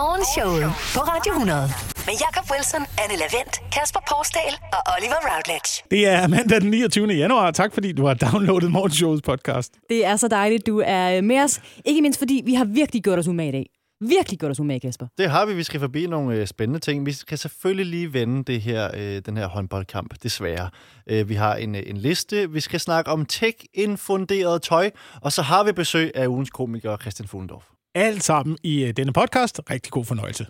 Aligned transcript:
Morgenshowet 0.00 0.64
på 0.94 1.00
Radio 1.12 1.32
100. 1.32 1.60
Med 2.06 2.14
Jakob 2.24 2.44
Wilson, 2.52 2.82
Anne 3.02 3.16
Lavendt, 3.22 3.54
Kasper 3.74 4.00
Porsdal 4.10 4.54
og 4.76 4.82
Oliver 4.94 5.20
Routledge. 5.30 5.70
Det 5.90 6.06
er 6.06 6.26
mandag 6.28 6.60
den 6.60 6.70
29. 6.70 7.06
januar. 7.06 7.50
Tak 7.50 7.74
fordi 7.74 7.92
du 7.92 8.06
har 8.06 8.14
downloadet 8.14 8.70
Morgenshowets 8.70 9.22
podcast. 9.22 9.72
Det 9.88 10.06
er 10.06 10.16
så 10.16 10.28
dejligt, 10.28 10.66
du 10.66 10.82
er 10.84 11.20
med 11.20 11.40
os. 11.40 11.60
Ikke 11.84 12.02
mindst 12.02 12.18
fordi, 12.18 12.42
vi 12.44 12.54
har 12.54 12.64
virkelig 12.64 13.02
gjort 13.02 13.18
os 13.18 13.28
umage 13.28 13.48
i 13.48 13.52
dag. 13.52 13.66
Virkelig 14.00 14.38
gjort 14.38 14.50
os 14.50 14.60
umage, 14.60 14.80
Kasper. 14.80 15.06
Det 15.18 15.30
har 15.30 15.46
vi. 15.46 15.54
Vi 15.54 15.62
skal 15.62 15.80
forbi 15.80 16.06
nogle 16.06 16.36
øh, 16.36 16.46
spændende 16.46 16.80
ting. 16.80 17.06
Vi 17.06 17.12
skal 17.12 17.38
selvfølgelig 17.38 17.86
lige 17.86 18.12
vende 18.12 18.44
det 18.44 18.60
her, 18.60 18.90
øh, 18.94 19.22
den 19.26 19.36
her 19.36 19.46
håndboldkamp, 19.46 20.14
desværre. 20.22 20.70
Øh, 21.06 21.28
vi 21.28 21.34
har 21.34 21.54
en, 21.54 21.74
øh, 21.74 21.82
en 21.86 21.96
liste. 21.96 22.50
Vi 22.50 22.60
skal 22.60 22.80
snakke 22.80 23.10
om 23.10 23.26
tech-infunderet 23.26 24.62
tøj. 24.62 24.90
Og 25.22 25.32
så 25.32 25.42
har 25.42 25.64
vi 25.64 25.72
besøg 25.72 26.12
af 26.14 26.26
ugens 26.26 26.50
komiker 26.50 26.96
Christian 26.96 27.28
Fuglendorf. 27.28 27.64
Alt 27.94 28.22
sammen 28.22 28.58
i 28.62 28.84
øh, 28.84 28.92
denne 28.96 29.12
podcast. 29.12 29.60
Rigtig 29.70 29.92
god 29.92 30.04
fornøjelse. 30.04 30.46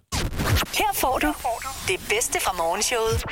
Her 0.78 0.92
får 0.94 1.18
du 1.18 1.32
det 1.88 2.00
bedste 2.08 2.40
fra 2.40 2.52
Morgenshowet 2.56 3.22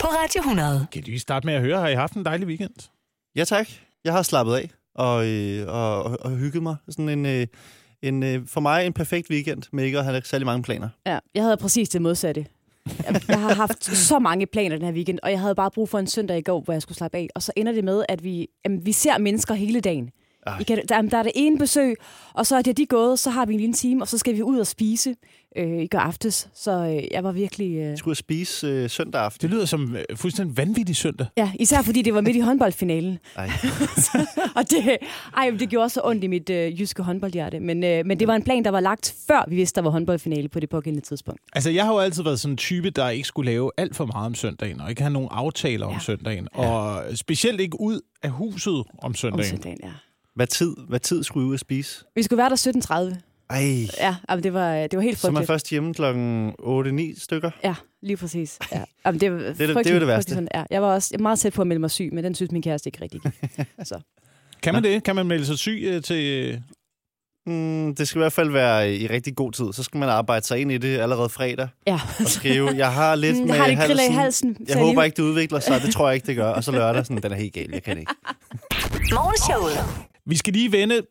på 0.00 0.06
Radio 0.06 0.40
100. 0.40 0.86
Kan 0.92 1.02
du 1.02 1.06
lige 1.06 1.18
starte 1.20 1.46
med 1.46 1.54
at 1.54 1.60
høre? 1.60 1.80
Har 1.80 1.88
I 1.88 1.94
haft 1.94 2.12
en 2.12 2.24
dejlig 2.24 2.46
weekend? 2.48 2.90
Ja, 3.36 3.44
tak. 3.44 3.68
Jeg 4.04 4.12
har 4.12 4.22
slappet 4.22 4.54
af 4.54 4.70
og, 4.94 5.26
øh, 5.26 5.68
og, 5.68 6.02
og, 6.02 6.18
og 6.20 6.30
hygget 6.30 6.62
mig. 6.62 6.76
Sådan 6.88 7.08
en, 7.08 7.26
øh, 7.26 7.46
en, 8.02 8.22
øh, 8.22 8.46
for 8.46 8.60
mig 8.60 8.86
en 8.86 8.92
perfekt 8.92 9.30
weekend 9.30 9.62
med 9.72 9.84
ikke 9.84 9.98
at 9.98 10.04
have 10.04 10.22
særlig 10.24 10.46
mange 10.46 10.62
planer. 10.62 10.88
Ja, 11.06 11.18
jeg 11.34 11.42
havde 11.42 11.56
præcis 11.56 11.88
det 11.88 12.02
modsatte. 12.02 12.46
Jeg, 13.04 13.20
jeg 13.28 13.40
har 13.40 13.54
haft 13.54 13.84
så 13.84 14.18
mange 14.18 14.46
planer 14.46 14.76
den 14.76 14.84
her 14.86 14.92
weekend, 14.92 15.18
og 15.22 15.30
jeg 15.30 15.40
havde 15.40 15.54
bare 15.54 15.70
brug 15.70 15.88
for 15.88 15.98
en 15.98 16.06
søndag 16.06 16.38
i 16.38 16.42
går, 16.42 16.60
hvor 16.60 16.72
jeg 16.72 16.82
skulle 16.82 16.98
slappe 16.98 17.18
af. 17.18 17.28
Og 17.34 17.42
så 17.42 17.52
ender 17.56 17.72
det 17.72 17.84
med, 17.84 18.04
at 18.08 18.24
vi, 18.24 18.48
jamen, 18.64 18.86
vi 18.86 18.92
ser 18.92 19.18
mennesker 19.18 19.54
hele 19.54 19.80
dagen. 19.80 20.10
I 20.60 20.62
kan, 20.62 20.82
der, 20.88 21.02
der 21.02 21.18
er 21.18 21.22
det 21.22 21.32
ene 21.34 21.58
besøg, 21.58 21.96
og 22.34 22.46
så 22.46 22.56
er 22.56 22.62
det 22.62 22.76
de 22.76 22.86
gået, 22.86 23.18
så 23.18 23.30
har 23.30 23.46
vi 23.46 23.54
en 23.54 23.60
lille 23.60 23.74
time, 23.74 24.02
og 24.02 24.08
så 24.08 24.18
skal 24.18 24.34
vi 24.34 24.42
ud 24.42 24.58
og 24.58 24.66
spise 24.66 25.14
øh, 25.56 25.82
i 25.82 25.86
går 25.86 25.98
aftes. 25.98 26.48
Så 26.54 26.70
øh, 26.70 27.04
jeg 27.10 27.24
var 27.24 27.32
virkelig... 27.32 27.76
Øh... 27.76 27.98
Skulle 27.98 28.16
spise 28.16 28.66
øh, 28.66 28.90
søndag 28.90 29.20
aften. 29.20 29.48
Det 29.48 29.56
lyder 29.56 29.64
som 29.66 29.96
øh, 29.96 30.16
fuldstændig 30.16 30.56
vanvittig 30.56 30.96
søndag. 30.96 31.26
Ja, 31.36 31.52
især 31.60 31.82
fordi 31.82 32.02
det 32.02 32.14
var 32.14 32.20
midt 32.20 32.36
i 32.36 32.40
håndboldfinalen. 32.40 33.18
Ej. 33.36 33.50
og 34.56 34.70
det, 34.70 34.96
ej, 35.36 35.50
det 35.58 35.68
gjorde 35.68 35.88
så 35.88 36.00
ondt 36.04 36.24
i 36.24 36.26
mit 36.26 36.50
øh, 36.50 36.80
jyske 36.80 37.02
håndboldhjerte. 37.02 37.60
Men, 37.60 37.84
øh, 37.84 38.06
men 38.06 38.20
det 38.20 38.28
var 38.28 38.34
en 38.34 38.42
plan, 38.42 38.64
der 38.64 38.70
var 38.70 38.80
lagt 38.80 39.14
før 39.26 39.44
vi 39.48 39.56
vidste, 39.56 39.76
der 39.76 39.82
var 39.82 39.90
håndboldfinale 39.90 40.48
på 40.48 40.60
det 40.60 40.68
pågældende 40.68 41.06
tidspunkt. 41.06 41.40
Altså, 41.52 41.70
jeg 41.70 41.84
har 41.84 41.92
jo 41.92 41.98
altid 41.98 42.22
været 42.22 42.40
sådan 42.40 42.52
en 42.52 42.56
type, 42.56 42.90
der 42.90 43.08
ikke 43.08 43.28
skulle 43.28 43.50
lave 43.50 43.70
alt 43.76 43.96
for 43.96 44.06
meget 44.06 44.26
om 44.26 44.34
søndagen, 44.34 44.80
og 44.80 44.90
ikke 44.90 45.02
have 45.02 45.12
nogen 45.12 45.28
aftaler 45.32 45.86
ja. 45.86 45.94
om 45.94 46.00
søndagen. 46.00 46.48
Og 46.52 47.02
specielt 47.14 47.60
ikke 47.60 47.80
ud 47.80 48.00
af 48.22 48.30
huset 48.30 48.74
om 48.74 48.84
Om 49.02 49.14
søndagen. 49.14 49.44
søndagen, 49.50 49.78
ja. 49.82 49.90
Hvad 50.36 50.46
tid, 50.46 50.76
hvad 50.88 51.00
tid 51.00 51.22
skulle 51.22 51.46
I 51.46 51.48
ud 51.48 51.54
at 51.54 51.60
spise? 51.60 52.04
Vi 52.14 52.22
skulle 52.22 52.38
være 52.38 52.50
der 52.50 53.10
17.30. 53.12 53.16
Ej, 53.50 53.86
Ja, 54.00 54.16
jamen, 54.30 54.42
det, 54.44 54.52
var, 54.54 54.72
det 54.86 54.96
var 54.96 55.00
helt 55.00 55.18
så 55.18 55.26
er 55.26 55.30
man 55.30 55.36
frygteligt. 55.40 55.46
først 55.52 55.70
hjemme 55.70 55.94
klokken 55.94 56.52
8-9 57.16 57.22
stykker. 57.22 57.50
Ja, 57.64 57.74
lige 58.02 58.16
præcis. 58.16 58.58
Ja. 58.72 58.82
Jamen, 59.06 59.20
det, 59.20 59.32
var 59.32 59.38
det- 59.38 59.58
det 59.58 59.64
er 59.64 59.68
jo 59.68 59.74
frygteligt- 59.74 60.00
det 60.00 60.06
værste. 60.08 60.30
frygteligt 60.34 60.50
sådan, 60.52 60.62
Ja, 60.70 60.74
jeg 60.74 60.82
var 60.82 60.88
også 60.94 61.16
meget 61.20 61.38
tæt 61.38 61.52
på 61.52 61.60
at 61.62 61.66
melde 61.68 61.80
mig 61.80 61.90
syg, 61.90 62.10
men 62.12 62.24
den 62.24 62.34
synes 62.34 62.52
min 62.52 62.62
kæreste 62.62 62.88
ikke 62.88 62.98
rigtig. 63.02 63.20
gik. 63.20 63.32
Så. 63.84 64.00
Kan 64.62 64.74
man 64.74 64.84
det? 64.84 65.02
Kan 65.04 65.14
man 65.16 65.26
melde 65.26 65.46
sig 65.46 65.58
syg 65.58 65.82
øh, 65.86 66.02
til... 66.02 66.24
øh, 66.54 66.60
Mm, 67.48 67.94
det 67.94 68.08
skal 68.08 68.18
i 68.18 68.22
hvert 68.22 68.32
fald 68.32 68.50
være 68.50 68.94
i 68.94 69.06
rigtig 69.06 69.36
god 69.36 69.52
tid. 69.52 69.72
Så 69.72 69.82
skal 69.82 69.98
man 69.98 70.08
arbejde 70.08 70.46
sig 70.46 70.58
ind 70.60 70.72
i 70.72 70.78
det 70.78 70.98
allerede 70.98 71.28
fredag 71.28 71.68
Ja. 71.86 72.00
og 72.20 72.26
skrive, 72.26 72.68
jeg 72.76 72.92
har 72.92 73.14
lidt 73.24 73.36
Mm, 73.36 73.46
med 73.46 73.54
jeg 73.54 73.64
har 73.64 73.66
det 73.68 73.76
halsen. 73.78 74.14
halsen. 74.14 74.56
Jeg 74.68 74.78
håber 74.78 75.02
ikke, 75.02 75.16
det 75.16 75.22
udvikler 75.22 75.60
sig. 75.60 75.82
Det 75.82 75.92
tror 75.94 76.08
jeg 76.08 76.14
ikke, 76.14 76.26
det 76.26 76.36
gør. 76.36 76.48
Og 76.48 76.64
så 76.64 76.72
lørdag, 76.72 77.06
sådan, 77.06 77.22
den 77.22 77.32
er 77.32 77.36
helt 77.36 77.52
gal. 77.52 77.70
Jeg 77.72 77.82
kan 77.82 77.94
det 77.96 78.00
ikke. 78.00 78.12
Morgenshowet. 79.14 80.06
Vi 80.26 80.36
skal 80.36 80.52
lige 80.52 80.72
vende 80.72 81.02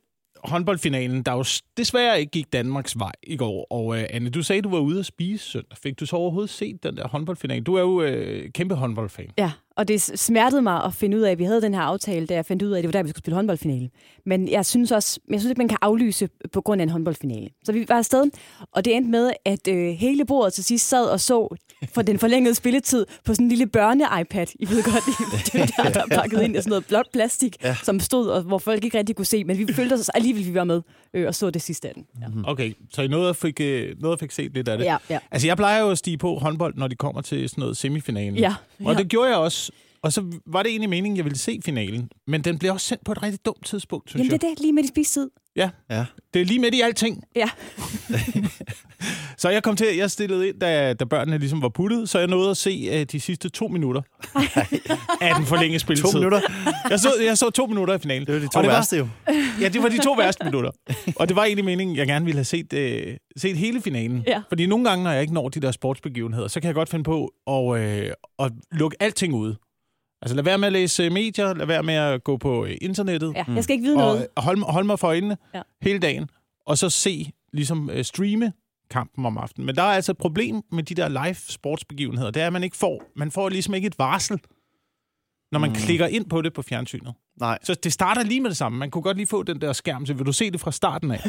håndboldfinalen, 0.43 1.23
der 1.23 1.31
jo 1.31 1.45
desværre 1.77 2.19
ikke 2.19 2.31
gik 2.31 2.53
Danmarks 2.53 2.99
vej 2.99 3.11
i 3.23 3.37
går. 3.37 3.67
Og 3.69 3.97
øh, 3.97 4.05
Anne, 4.09 4.29
du 4.29 4.43
sagde, 4.43 4.61
du 4.61 4.69
var 4.69 4.79
ude 4.79 4.99
at 4.99 5.05
spise 5.05 5.45
søndag. 5.45 5.77
Fik 5.77 5.99
du 5.99 6.05
så 6.05 6.15
overhovedet 6.15 6.49
set 6.49 6.83
den 6.83 6.97
der 6.97 7.07
håndboldfinale? 7.07 7.63
Du 7.63 7.75
er 7.75 7.81
jo 7.81 8.01
øh, 8.01 8.51
kæmpe 8.51 8.75
håndboldfan. 8.75 9.29
Ja, 9.37 9.51
og 9.77 9.87
det 9.87 10.01
smertede 10.01 10.61
mig 10.61 10.83
at 10.83 10.93
finde 10.93 11.17
ud 11.17 11.21
af, 11.21 11.31
at 11.31 11.39
vi 11.39 11.43
havde 11.43 11.61
den 11.61 11.73
her 11.73 11.81
aftale, 11.81 12.27
da 12.27 12.33
jeg 12.33 12.45
fandt 12.45 12.63
ud 12.63 12.71
af, 12.71 12.77
at 12.77 12.83
det 12.83 12.87
var 12.87 12.91
der, 12.91 13.03
vi 13.03 13.09
skulle 13.09 13.23
spille 13.23 13.35
håndboldfinale. 13.35 13.89
Men 14.25 14.49
jeg 14.49 14.65
synes 14.65 14.91
også, 14.91 15.19
jeg 15.29 15.39
synes 15.39 15.49
ikke, 15.49 15.59
man 15.59 15.67
kan 15.67 15.77
aflyse 15.81 16.29
på 16.53 16.61
grund 16.61 16.81
af 16.81 16.83
en 16.83 16.89
håndboldfinale. 16.89 17.49
Så 17.63 17.71
vi 17.71 17.85
var 17.89 17.95
afsted, 17.97 18.23
og 18.71 18.85
det 18.85 18.95
endte 18.95 19.11
med, 19.11 19.31
at 19.45 19.67
øh, 19.67 19.93
hele 19.93 20.25
bordet 20.25 20.53
til 20.53 20.63
sidst 20.63 20.89
sad 20.89 21.05
og 21.05 21.19
så 21.19 21.55
for 21.93 22.01
den 22.01 22.19
forlængede 22.19 22.55
spilletid 22.55 23.05
på 23.25 23.33
sådan 23.33 23.45
en 23.45 23.49
lille 23.49 23.67
børne-iPad. 23.67 24.47
I 24.59 24.69
ved 24.69 24.83
godt, 24.83 25.03
det 25.45 25.59
var 25.59 25.83
der, 25.83 25.91
der 25.91 26.01
er 26.11 26.21
pakket 26.21 26.41
ind 26.41 26.55
i 26.55 26.57
sådan 26.57 26.69
noget 26.69 26.85
blåt 26.85 27.07
plastik, 27.13 27.55
ja. 27.63 27.75
som 27.83 27.99
stod, 27.99 28.27
og 28.27 28.41
hvor 28.41 28.57
folk 28.57 28.83
ikke 28.83 28.97
rigtig 28.97 29.15
kunne 29.15 29.25
se. 29.25 29.43
Men 29.43 29.57
vi 29.57 29.73
følte 29.73 29.93
os 29.93 30.09
alligevel, 30.09 30.45
vi 30.45 30.53
var 30.53 30.63
med 30.63 30.81
øh, 31.13 31.27
og 31.27 31.35
så 31.35 31.49
det 31.49 31.61
sidste 31.61 31.87
af 31.87 31.93
den. 31.93 32.05
Ja. 32.21 32.27
Okay, 32.51 32.73
så 32.93 33.01
I 33.01 33.07
nåede 33.07 33.29
at 33.29 33.35
fik, 33.35 33.61
øh, 33.61 33.95
nåede 34.01 34.13
at 34.13 34.19
fik 34.19 34.31
set 34.31 34.53
lidt 34.53 34.67
af 34.67 34.77
det. 34.77 34.85
Ja, 34.85 34.97
ja. 35.09 35.19
Altså, 35.31 35.47
jeg 35.47 35.57
plejer 35.57 35.81
jo 35.81 35.89
at 35.89 35.97
stige 35.97 36.17
på 36.17 36.35
håndbold, 36.35 36.73
når 36.75 36.87
de 36.87 36.95
kommer 36.95 37.21
til 37.21 37.49
sådan 37.49 37.61
noget 37.61 37.77
semifinalen. 37.77 38.35
Ja, 38.35 38.55
Og 38.79 38.93
ja. 38.93 38.97
det 38.97 39.09
gjorde 39.09 39.29
jeg 39.29 39.37
også. 39.37 39.64
Og 40.05 40.13
så 40.13 40.23
var 40.47 40.63
det 40.63 40.69
egentlig 40.69 40.89
meningen, 40.89 41.17
jeg 41.17 41.25
ville 41.25 41.37
se 41.37 41.59
finalen. 41.65 42.09
Men 42.27 42.41
den 42.41 42.57
blev 42.57 42.71
også 42.73 42.87
sendt 42.87 43.05
på 43.05 43.11
et 43.11 43.23
rigtig 43.23 43.45
dumt 43.45 43.65
tidspunkt, 43.65 44.09
synes 44.09 44.19
Jamen 44.27 44.31
det 44.39 44.43
er 44.43 44.47
jeg. 44.47 44.55
det, 44.57 44.61
lige 44.61 44.73
med 44.73 44.83
i 44.83 44.87
spisetid. 44.87 45.29
Ja, 45.55 45.69
Ja. 45.89 46.05
det 46.33 46.41
er 46.41 46.45
lige 46.45 46.59
midt 46.59 46.75
i 46.75 46.81
alting. 46.81 47.23
Ja. 47.35 47.49
Så 49.37 49.49
jeg 49.49 49.63
kom 49.63 49.75
til, 49.75 49.95
jeg 49.97 50.11
stillede 50.11 50.47
ind, 50.47 50.59
da, 50.59 50.93
da 50.93 51.05
børnene 51.05 51.37
ligesom 51.37 51.61
var 51.61 51.69
puttet, 51.69 52.09
så 52.09 52.19
jeg 52.19 52.27
nåede 52.27 52.49
at 52.49 52.57
se 52.57 52.89
uh, 53.01 53.01
de 53.11 53.19
sidste 53.19 53.49
to 53.49 53.67
minutter 53.67 54.01
af 55.21 55.35
den 55.35 55.45
forlængede 55.45 55.79
spilletid. 55.79 56.11
To 56.11 56.17
minutter. 56.17 56.41
Jeg 56.89 56.99
så, 56.99 57.09
jeg 57.25 57.37
så 57.37 57.49
to 57.49 57.65
minutter 57.65 57.93
i 57.93 57.97
finalen. 57.99 58.27
Det 58.27 58.33
var 58.35 58.39
de 58.41 58.47
to 58.47 58.57
Og 58.57 58.63
det 58.63 58.69
var- 58.71 58.75
værste 58.77 58.97
jo. 58.97 59.07
Ja, 59.61 59.67
det 59.69 59.83
var 59.83 59.89
de 59.89 59.97
to 60.03 60.11
værste 60.13 60.43
minutter. 60.45 60.71
Og 61.15 61.27
det 61.27 61.35
var 61.35 61.43
egentlig 61.43 61.65
meningen, 61.65 61.95
jeg 61.95 62.07
gerne 62.07 62.25
ville 62.25 62.37
have 62.37 62.45
set, 62.45 62.73
øh, 62.73 63.17
set 63.37 63.57
hele 63.57 63.81
finalen. 63.81 64.23
Ja. 64.27 64.41
Fordi 64.49 64.65
nogle 64.65 64.89
gange, 64.89 65.03
når 65.03 65.11
jeg 65.11 65.21
ikke 65.21 65.33
når 65.33 65.49
de 65.49 65.59
der 65.59 65.71
sportsbegivenheder, 65.71 66.47
så 66.47 66.59
kan 66.59 66.67
jeg 66.67 66.75
godt 66.75 66.89
finde 66.89 67.03
på 67.03 67.31
at, 67.47 67.81
øh, 67.81 68.11
at 68.39 68.51
lukke 68.71 68.97
alting 68.99 69.33
ud. 69.33 69.55
Altså 70.25 70.35
lad 70.35 70.43
være 70.43 70.57
med 70.57 70.67
at 70.67 70.73
læse 70.73 71.03
øh, 71.03 71.11
medier, 71.11 71.53
lad 71.53 71.65
være 71.65 71.83
med 71.83 71.93
at 71.93 72.23
gå 72.23 72.37
på 72.37 72.65
øh, 72.65 72.77
internettet, 72.81 73.33
Ja, 73.35 73.43
jeg 73.47 73.63
skal 73.63 73.73
ikke 73.73 73.83
vide 73.83 73.97
noget. 73.97 74.27
og 74.35 74.43
holde, 74.43 74.61
holde 74.61 74.87
mig 74.87 74.99
for 74.99 75.07
øjnene 75.07 75.37
Ja. 75.53 75.61
hele 75.81 75.99
dagen, 75.99 76.29
og 76.65 76.77
så 76.77 76.89
se, 76.89 77.31
ligesom 77.53 77.89
øh, 77.89 78.03
streame 78.05 78.53
kampen 78.89 79.25
om 79.25 79.37
aftenen. 79.37 79.65
Men 79.65 79.75
der 79.75 79.81
er 79.83 79.85
altså 79.87 80.11
et 80.11 80.17
problem 80.17 80.61
med 80.71 80.83
de 80.83 80.95
der 80.95 81.07
live 81.09 81.35
sportsbegivenheder, 81.35 82.31
det 82.31 82.41
er, 82.41 82.47
at 82.47 82.53
man 82.53 82.63
ikke 82.63 82.77
får, 82.77 83.03
man 83.15 83.31
får 83.31 83.49
ligesom 83.49 83.73
ikke 83.73 83.87
et 83.87 83.99
varsel, 83.99 84.39
når 85.51 85.59
man 85.59 85.69
mm. 85.69 85.75
klikker 85.75 86.07
ind 86.07 86.25
på 86.29 86.41
det 86.41 86.53
på 86.53 86.61
fjernsynet. 86.61 87.13
Nej. 87.39 87.57
Så 87.63 87.73
det 87.73 87.93
starter 87.93 88.23
lige 88.23 88.41
med 88.41 88.49
det 88.49 88.57
samme. 88.57 88.77
Man 88.77 88.91
kunne 88.91 89.01
godt 89.01 89.17
lige 89.17 89.27
få 89.27 89.43
den 89.43 89.61
der 89.61 89.73
skærm, 89.73 90.05
så 90.05 90.13
vil 90.13 90.25
du 90.25 90.31
se 90.31 90.51
det 90.51 90.59
fra 90.59 90.71
starten 90.71 91.11
af? 91.11 91.19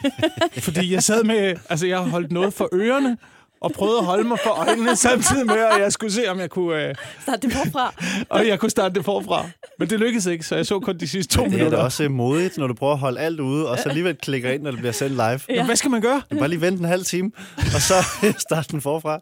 Fordi 0.66 0.92
jeg 0.92 1.02
sad 1.02 1.24
med, 1.24 1.54
altså 1.68 1.86
jeg 1.86 1.98
har 1.98 2.08
holdt 2.10 2.32
noget 2.32 2.54
for 2.54 2.68
ørerne, 2.74 3.18
og 3.62 3.72
prøvede 3.72 3.98
at 3.98 4.04
holde 4.04 4.24
mig 4.24 4.38
for 4.44 4.50
øjnene 4.50 4.96
samtidig 4.96 5.46
med, 5.46 5.54
at 5.58 5.80
jeg 5.80 5.92
skulle 5.92 6.12
se, 6.12 6.28
om 6.30 6.38
jeg 6.40 6.50
kunne, 6.50 6.88
øh, 6.88 6.94
Start 7.22 7.42
det 7.42 7.52
forfra. 7.52 7.94
og 8.30 8.46
jeg 8.48 8.58
kunne 8.60 8.70
starte 8.70 8.94
det 8.94 9.04
forfra. 9.04 9.46
Men 9.78 9.90
det 9.90 10.00
lykkedes 10.00 10.26
ikke, 10.26 10.44
så 10.44 10.56
jeg 10.56 10.66
så 10.66 10.80
kun 10.80 10.98
de 10.98 11.08
sidste 11.08 11.34
to 11.36 11.42
Det 11.44 11.46
er 11.48 11.50
minutter. 11.56 11.78
da 11.78 11.84
også 11.84 12.04
øh, 12.04 12.10
modigt, 12.10 12.58
når 12.58 12.66
du 12.66 12.74
prøver 12.74 12.92
at 12.92 12.98
holde 12.98 13.20
alt 13.20 13.40
ude, 13.40 13.70
og 13.70 13.78
så 13.78 13.88
alligevel 13.88 14.16
klikker 14.16 14.50
ind, 14.50 14.62
når 14.62 14.70
det 14.70 14.80
bliver 14.80 14.92
sendt 14.92 15.12
live. 15.12 15.40
Ja. 15.48 15.64
Hvad 15.66 15.76
skal 15.76 15.90
man 15.90 16.00
gøre? 16.00 16.22
Bare 16.38 16.48
lige 16.48 16.60
vente 16.60 16.78
en 16.78 16.84
halv 16.88 17.04
time, 17.04 17.30
og 17.56 17.80
så 17.80 17.94
starte 18.48 18.68
den 18.72 18.80
forfra. 18.80 19.20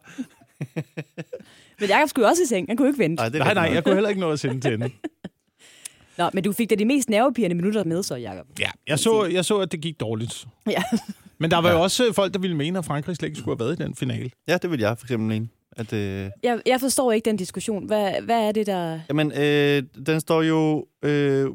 Men 1.80 1.88
Jacob 1.88 2.08
skulle 2.08 2.26
jo 2.26 2.30
også 2.30 2.42
i 2.42 2.46
seng. 2.46 2.66
Han 2.68 2.76
kunne 2.76 2.88
ikke 2.88 2.98
vente. 2.98 3.20
Nej, 3.22 3.28
det 3.28 3.38
Nej, 3.38 3.54
nej, 3.54 3.70
jeg 3.74 3.84
kunne 3.84 3.94
heller 3.94 4.08
ikke 4.08 4.20
nå 4.20 4.30
at 4.30 4.40
sende 4.40 4.60
til 4.60 4.74
ende. 4.74 4.90
Nå, 6.18 6.30
men 6.32 6.44
du 6.44 6.52
fik 6.52 6.70
da 6.70 6.74
de 6.74 6.84
mest 6.84 7.08
nervepirrende 7.08 7.56
minutter 7.56 7.84
med, 7.84 8.02
så, 8.02 8.14
Jacob. 8.16 8.46
Ja, 8.58 8.70
jeg 8.86 8.98
så, 8.98 9.24
jeg 9.24 9.44
så, 9.44 9.58
at 9.58 9.72
det 9.72 9.80
gik 9.80 10.00
dårligt. 10.00 10.46
Ja. 10.66 10.82
Men 11.40 11.50
der 11.50 11.56
var 11.58 11.72
jo 11.72 11.82
også 11.82 12.12
folk, 12.12 12.32
der 12.34 12.38
ville 12.40 12.56
mene, 12.56 12.78
at 12.78 12.84
Frankrig 12.84 13.16
slet 13.16 13.28
ikke 13.28 13.38
skulle 13.40 13.58
have 13.58 13.66
været 13.66 13.80
i 13.80 13.82
den 13.82 13.94
finale. 13.94 14.30
Ja, 14.48 14.56
det 14.62 14.70
vil 14.70 14.80
jeg 14.80 14.98
for 14.98 15.04
eksempel 15.06 15.28
mene. 15.28 15.48
At, 15.76 15.92
øh, 15.92 16.30
Jeg, 16.42 16.60
jeg 16.66 16.80
forstår 16.80 17.12
ikke 17.12 17.24
den 17.30 17.36
diskussion. 17.36 17.86
Hvad, 17.86 18.12
hvad 18.22 18.48
er 18.48 18.52
det, 18.52 18.66
der... 18.66 19.00
jamen, 19.08 19.32
øh, 19.32 19.82
den 20.06 20.20
står 20.20 20.42
jo... 20.42 20.86
Øh, 21.04 21.50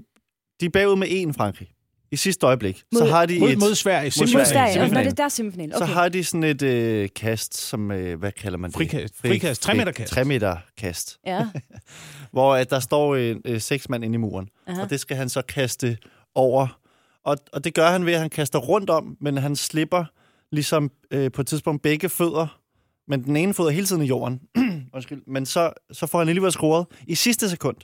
de 0.62 0.66
er 0.66 0.70
bagud 0.70 0.96
med 0.96 1.08
én 1.08 1.34
Frankrig. 1.38 1.68
I 2.12 2.16
sidste 2.16 2.46
øjeblik. 2.46 2.84
Mod- 2.94 3.00
så 3.02 3.06
har 3.06 3.26
de 3.26 3.40
Mod, 3.40 3.50
et, 3.50 3.58
mod 3.60 3.76
Sverige. 3.76 4.12
Mod. 4.18 4.22
Mod 4.22 4.46
Sverige. 4.46 4.74
Sverige. 4.74 4.94
Nå, 4.94 5.00
det 5.00 5.08
er 5.08 5.12
der 5.12 5.30
semifinalen. 5.30 5.72
Så 5.78 5.84
Okay. 5.84 5.94
har 5.94 6.10
de 6.10 6.24
sådan 6.24 6.44
et 6.44 6.62
øh, 6.62 7.10
kast, 7.16 7.58
som... 7.58 7.92
Øh, 7.92 8.20
hvad 8.20 8.32
kalder 8.32 8.58
man 8.58 8.70
det? 8.72 8.78
Frikast. 8.78 9.14
Fri- 9.18 9.28
Frikast. 9.30 9.62
Tre 9.62 9.74
meter 9.74 9.92
kast. 9.92 10.12
3 10.12 10.24
meter 10.26 10.58
kast. 10.78 11.18
Ja. 11.28 11.48
Hvor 12.32 12.56
at 12.56 12.70
der 12.70 12.80
står 12.80 13.16
øh, 13.16 13.36
øh, 13.46 13.62
seks 13.62 13.90
mand 13.90 14.04
inde 14.06 14.14
i 14.16 14.18
muren. 14.18 14.48
Aha. 14.68 14.82
Og 14.82 14.90
det 14.90 15.00
skal 15.00 15.18
han 15.18 15.30
så 15.30 15.42
kaste 15.42 15.98
over. 16.36 16.80
Og, 17.26 17.38
og 17.54 17.64
det 17.64 17.74
gør 17.74 17.90
han 17.90 18.06
ved, 18.06 18.14
at 18.14 18.20
han 18.20 18.30
kaster 18.30 18.60
rundt 18.60 18.90
om, 18.90 19.18
men 19.22 19.38
han 19.38 19.56
slipper 19.56 20.06
ligesom 20.52 20.92
øh, 21.12 21.32
på 21.32 21.42
et 21.42 21.48
tidspunkt 21.48 21.82
begge 21.82 22.10
fødder. 22.10 22.60
Men 23.08 23.24
den 23.24 23.36
ene 23.36 23.54
fod 23.54 23.68
er 23.68 23.72
hele 23.72 23.86
tiden 23.86 24.02
i 24.02 24.06
jorden. 24.06 24.42
Undskyld. 24.96 25.22
Men 25.28 25.46
så, 25.46 25.72
så 25.92 26.08
får 26.08 26.20
han 26.20 26.28
alligevel 26.30 26.52
scoret 26.52 26.86
i 27.08 27.16
sidste 27.16 27.50
sekund. 27.50 27.76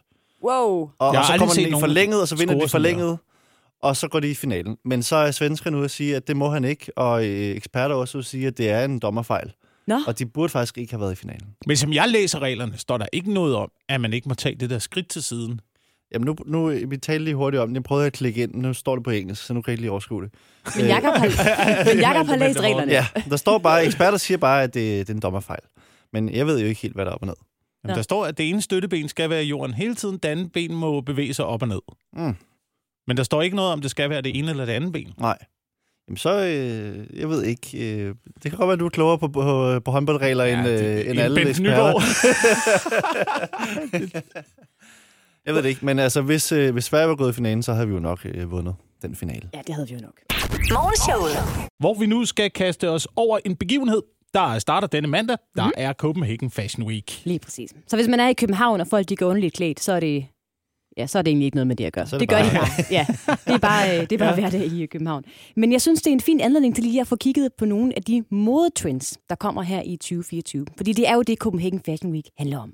Wow. 0.43 0.89
Og, 0.99 1.13
Jeg 1.13 1.19
og 1.19 1.25
så 1.25 1.37
kommer 1.37 1.53
den 1.53 1.77
i 1.77 1.79
forlænget, 1.79 2.21
og 2.21 2.27
så 2.27 2.35
vinder 2.35 2.59
de 2.59 2.69
forlænget. 2.69 3.17
Og 3.81 3.95
så 3.95 4.07
går 4.07 4.19
de 4.19 4.31
i 4.31 4.33
finalen. 4.33 4.77
Men 4.85 5.03
så 5.03 5.15
er 5.15 5.31
svenskerne 5.31 5.77
ude 5.77 5.85
at 5.85 5.91
sige, 5.91 6.15
at 6.15 6.27
det 6.27 6.37
må 6.37 6.49
han 6.49 6.63
ikke. 6.63 6.91
Og 6.97 7.25
øh, 7.25 7.55
eksperter 7.55 7.95
også 7.95 8.17
ude 8.17 8.21
at 8.21 8.25
sige, 8.25 8.47
at 8.47 8.57
det 8.57 8.69
er 8.69 8.85
en 8.85 8.99
dommerfejl. 8.99 9.53
Nå, 9.87 9.99
Og 10.07 10.19
de 10.19 10.25
burde 10.25 10.49
faktisk 10.49 10.77
ikke 10.77 10.93
have 10.93 11.01
været 11.01 11.11
i 11.11 11.15
finalen. 11.15 11.47
Men 11.65 11.77
som 11.77 11.93
jeg 11.93 12.07
læser 12.09 12.39
reglerne, 12.39 12.77
står 12.77 12.97
der 12.97 13.05
ikke 13.13 13.33
noget 13.33 13.55
om, 13.55 13.71
at 13.89 14.01
man 14.01 14.13
ikke 14.13 14.29
må 14.29 14.35
tage 14.35 14.55
det 14.55 14.69
der 14.69 14.79
skridt 14.79 15.09
til 15.09 15.23
siden. 15.23 15.61
Jamen 16.13 16.25
nu, 16.25 16.35
nu, 16.45 16.67
vi 16.87 16.97
talte 16.97 17.23
lige 17.23 17.35
hurtigt 17.35 17.61
om 17.61 17.69
det. 17.69 17.75
Jeg 17.75 17.83
prøvede 17.83 18.07
at 18.07 18.13
klikke 18.13 18.43
ind. 18.43 18.55
Nu 18.55 18.73
står 18.73 18.95
det 18.95 19.03
på 19.03 19.09
engelsk, 19.09 19.43
så 19.43 19.53
nu 19.53 19.61
kan 19.61 19.71
jeg 19.71 19.73
ikke 19.73 19.81
lige 19.81 19.91
overskue 19.91 20.23
det. 20.23 20.31
Men 20.77 20.85
Jacob 20.85 21.15
har, 21.15 21.27
men 21.93 21.99
Jacob 21.99 22.27
har 22.27 22.35
læst 22.35 22.59
reglerne. 22.59 22.91
Ja, 22.91 23.05
der 23.29 23.37
står 23.37 23.57
bare, 23.57 23.85
eksperter 23.85 24.17
siger 24.17 24.37
bare, 24.37 24.63
at 24.63 24.73
det, 24.73 25.07
det 25.07 25.09
er 25.09 25.13
en 25.13 25.19
dommerfejl. 25.19 25.59
Men 26.13 26.29
jeg 26.29 26.47
ved 26.47 26.59
jo 26.59 26.65
ikke 26.65 26.81
helt, 26.81 26.95
hvad 26.95 27.05
der 27.05 27.11
er 27.11 27.15
op 27.15 27.21
og 27.21 27.27
ned. 27.27 27.35
Jamen, 27.83 27.95
der 27.95 28.01
står, 28.01 28.25
at 28.25 28.37
det 28.37 28.49
ene 28.49 28.61
støtteben 28.61 29.09
skal 29.09 29.29
være 29.29 29.43
i 29.43 29.47
jorden 29.47 29.73
hele 29.73 29.95
tiden, 29.95 30.17
det 30.17 30.29
andet 30.29 30.51
ben 30.51 30.75
må 30.75 31.01
bevæge 31.01 31.33
sig 31.33 31.45
op 31.45 31.61
og 31.61 31.67
ned. 31.67 31.81
Mm. 32.13 32.35
Men 33.07 33.17
der 33.17 33.23
står 33.23 33.41
ikke 33.41 33.55
noget 33.55 33.71
om, 33.71 33.81
det 33.81 33.91
skal 33.91 34.09
være 34.09 34.21
det 34.21 34.39
ene 34.39 34.49
eller 34.49 34.65
det 34.65 34.73
andet 34.73 34.93
ben. 34.93 35.13
Nej. 35.19 35.37
Jamen 36.07 36.17
så, 36.17 36.45
øh, 36.45 37.19
jeg 37.19 37.29
ved 37.29 37.43
ikke. 37.43 37.77
Øh, 37.77 38.15
det 38.43 38.51
kan 38.51 38.57
godt 38.57 38.67
være, 38.67 38.73
at 38.73 38.79
du 38.79 38.85
er 38.85 38.89
klogere 38.89 39.19
på, 39.19 39.27
på, 39.27 39.79
på 39.85 39.91
håndboldregler 39.91 40.43
ja, 40.43 40.59
end, 40.59 40.67
øh, 40.67 41.09
end 41.09 41.19
alle 41.19 41.35
Bent 41.35 41.49
eksperter. 41.49 41.93
Jeg 45.45 45.53
ved 45.55 45.63
det 45.63 45.69
ikke, 45.69 45.85
men 45.85 45.99
altså, 45.99 46.21
hvis, 46.21 46.51
øh, 46.51 46.73
hvis 46.73 46.83
Sverige 46.83 47.07
var 47.07 47.15
gået 47.15 47.29
i 47.31 47.33
finalen, 47.33 47.63
så 47.63 47.73
havde 47.73 47.87
vi 47.87 47.93
jo 47.93 47.99
nok 47.99 48.19
øh, 48.25 48.51
vundet 48.51 48.75
den 49.01 49.15
finale. 49.15 49.49
Ja, 49.53 49.59
det 49.67 49.75
havde 49.75 49.87
vi 49.87 49.93
jo 49.93 49.99
nok. 50.01 50.13
Morgenshowet. 50.71 51.67
Hvor 51.79 51.93
vi 51.99 52.05
nu 52.05 52.25
skal 52.25 52.51
kaste 52.51 52.89
os 52.89 53.07
over 53.15 53.39
en 53.45 53.55
begivenhed, 53.55 54.01
der 54.33 54.59
starter 54.59 54.87
denne 54.87 55.07
mandag. 55.07 55.37
Der 55.55 55.65
mm. 55.65 55.71
er 55.77 55.93
Copenhagen 55.93 56.51
Fashion 56.51 56.87
Week. 56.87 57.21
Lige 57.25 57.39
præcis. 57.39 57.73
Så 57.87 57.95
hvis 57.95 58.07
man 58.07 58.19
er 58.19 58.27
i 58.27 58.33
København, 58.33 58.81
og 58.81 58.87
folk 58.87 59.09
de 59.09 59.15
går 59.15 59.25
underligt 59.25 59.53
klædt, 59.55 59.79
så 59.79 59.93
er 59.93 59.99
det... 59.99 60.25
Ja, 60.97 61.07
så 61.07 61.17
er 61.17 61.21
det 61.21 61.31
egentlig 61.31 61.45
ikke 61.45 61.55
noget 61.57 61.67
med 61.67 61.75
det 61.75 61.85
at 61.85 61.93
gøre. 61.93 62.07
Så 62.07 62.15
det, 62.15 62.19
det 62.19 62.29
gør 62.29 62.35
bare- 62.43 62.49
de 62.49 62.55
bare. 62.55 62.85
Ja, 62.91 63.05
det 63.47 63.53
er 63.53 63.57
bare, 63.57 63.95
øh, 63.97 64.01
det 64.01 64.11
er 64.11 64.17
bare 64.17 64.29
ja. 64.29 64.39
hverdag 64.39 64.65
i 64.65 64.81
øh, 64.81 64.87
København. 64.87 65.23
Men 65.55 65.71
jeg 65.71 65.81
synes, 65.81 66.01
det 66.01 66.09
er 66.09 66.13
en 66.13 66.21
fin 66.21 66.41
anledning 66.41 66.75
til 66.75 66.83
lige 66.83 67.01
at 67.01 67.07
få 67.07 67.15
kigget 67.15 67.49
på 67.57 67.65
nogle 67.65 67.93
af 67.95 68.03
de 68.03 68.23
modetrends, 68.29 69.17
der 69.29 69.35
kommer 69.35 69.61
her 69.61 69.81
i 69.85 69.95
2024. 69.95 70.65
Fordi 70.77 70.93
det 70.93 71.07
er 71.09 71.15
jo 71.15 71.21
det, 71.21 71.37
Copenhagen 71.37 71.81
Fashion 71.85 72.11
Week 72.11 72.25
handler 72.37 72.59
om. 72.59 72.73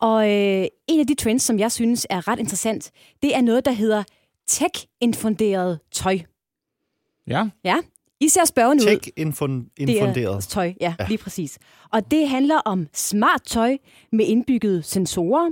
Og 0.00 0.30
øh, 0.30 0.66
en 0.88 1.00
af 1.00 1.06
de 1.06 1.14
trends, 1.14 1.42
som 1.42 1.58
jeg 1.58 1.72
synes 1.72 2.06
er 2.10 2.28
ret 2.28 2.38
interessant, 2.38 2.90
det 3.22 3.36
er 3.36 3.40
noget, 3.40 3.64
der 3.64 3.72
hedder 3.72 4.02
tech-infunderet 4.46 5.78
tøj. 5.92 6.18
Ja. 7.26 7.48
Ja, 7.64 7.76
I 8.20 8.28
ser 8.28 8.44
spørgende 8.44 8.84
ud. 8.84 8.88
Tech-infunderet. 8.88 10.36
Er 10.36 10.40
tøj, 10.40 10.72
ja, 10.80 10.94
ja, 10.98 11.06
lige 11.08 11.18
præcis. 11.18 11.58
Og 11.92 12.10
det 12.10 12.28
handler 12.28 12.58
om 12.58 12.86
smart 12.94 13.42
tøj 13.42 13.76
med 14.12 14.26
indbyggede 14.26 14.82
sensorer, 14.82 15.50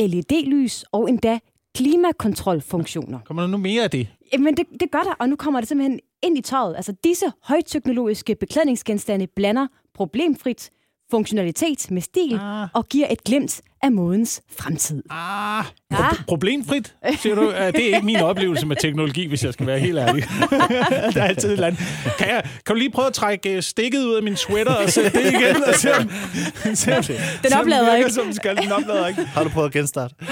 LED-lys 0.00 0.84
og 0.92 1.08
endda 1.08 1.38
klimakontrolfunktioner. 1.74 3.20
Kommer 3.24 3.42
der 3.42 3.48
nu 3.48 3.56
mere 3.56 3.82
af 3.82 3.90
det? 3.90 4.08
Men 4.38 4.56
det, 4.56 4.66
det 4.80 4.90
gør 4.90 5.02
der, 5.02 5.14
og 5.18 5.28
nu 5.28 5.36
kommer 5.36 5.60
det 5.60 5.68
simpelthen 5.68 6.00
ind 6.22 6.38
i 6.38 6.40
tøjet. 6.40 6.76
Altså 6.76 6.94
disse 7.04 7.26
højteknologiske 7.42 8.34
beklædningsgenstande 8.34 9.26
blander 9.26 9.66
problemfrit 9.94 10.70
funktionalitet 11.16 11.90
med 11.90 12.02
stil 12.02 12.38
Ah. 12.42 12.68
og 12.74 12.88
giver 12.88 13.06
et 13.10 13.24
glimt 13.24 13.60
af 13.82 13.92
modens 13.92 14.42
fremtid. 14.58 15.02
Ah, 15.10 15.64
Ja. 15.90 15.96
pro- 15.96 16.24
problemfrit, 16.28 16.94
siger 17.20 17.34
du? 17.34 17.50
Det 17.50 17.56
er 17.90 17.94
ikke 17.94 18.00
min 18.06 18.16
oplevelse 18.16 18.66
med 18.66 18.76
teknologi, 18.76 19.26
hvis 19.26 19.44
jeg 19.44 19.52
skal 19.52 19.66
være 19.66 19.78
helt 19.78 19.98
ærlig. 19.98 20.24
der 21.14 21.22
er 21.22 21.28
altid 21.28 21.48
et 21.48 21.52
eller 21.52 21.66
andet. 21.66 21.80
Kan, 22.18 22.28
jeg, 22.28 22.42
kan 22.66 22.74
du 22.74 22.78
lige 22.78 22.90
prøve 22.90 23.06
at 23.06 23.12
trække 23.14 23.56
øh, 23.56 23.62
stikket 23.62 24.04
ud 24.04 24.14
af 24.14 24.22
min 24.22 24.36
sweater 24.36 24.74
og 24.74 24.90
sætte 24.90 25.10
det 25.22 25.32
igen? 25.32 25.64
Og 25.64 25.74
se 25.74 25.94
om, 25.94 26.10
se 26.74 26.96
om, 26.96 27.02
Den 27.42 27.52
oplader 27.60 27.96
ikke. 27.96 28.10
Som 28.10 28.24
den 28.24 28.34
skal. 28.34 28.56
Den 28.56 28.72
oplader 28.72 29.06
ikke. 29.06 29.22
Har 29.24 29.44
du 29.44 29.50
prøvet 29.50 29.66
at 29.68 29.72
genstarte? 29.72 30.14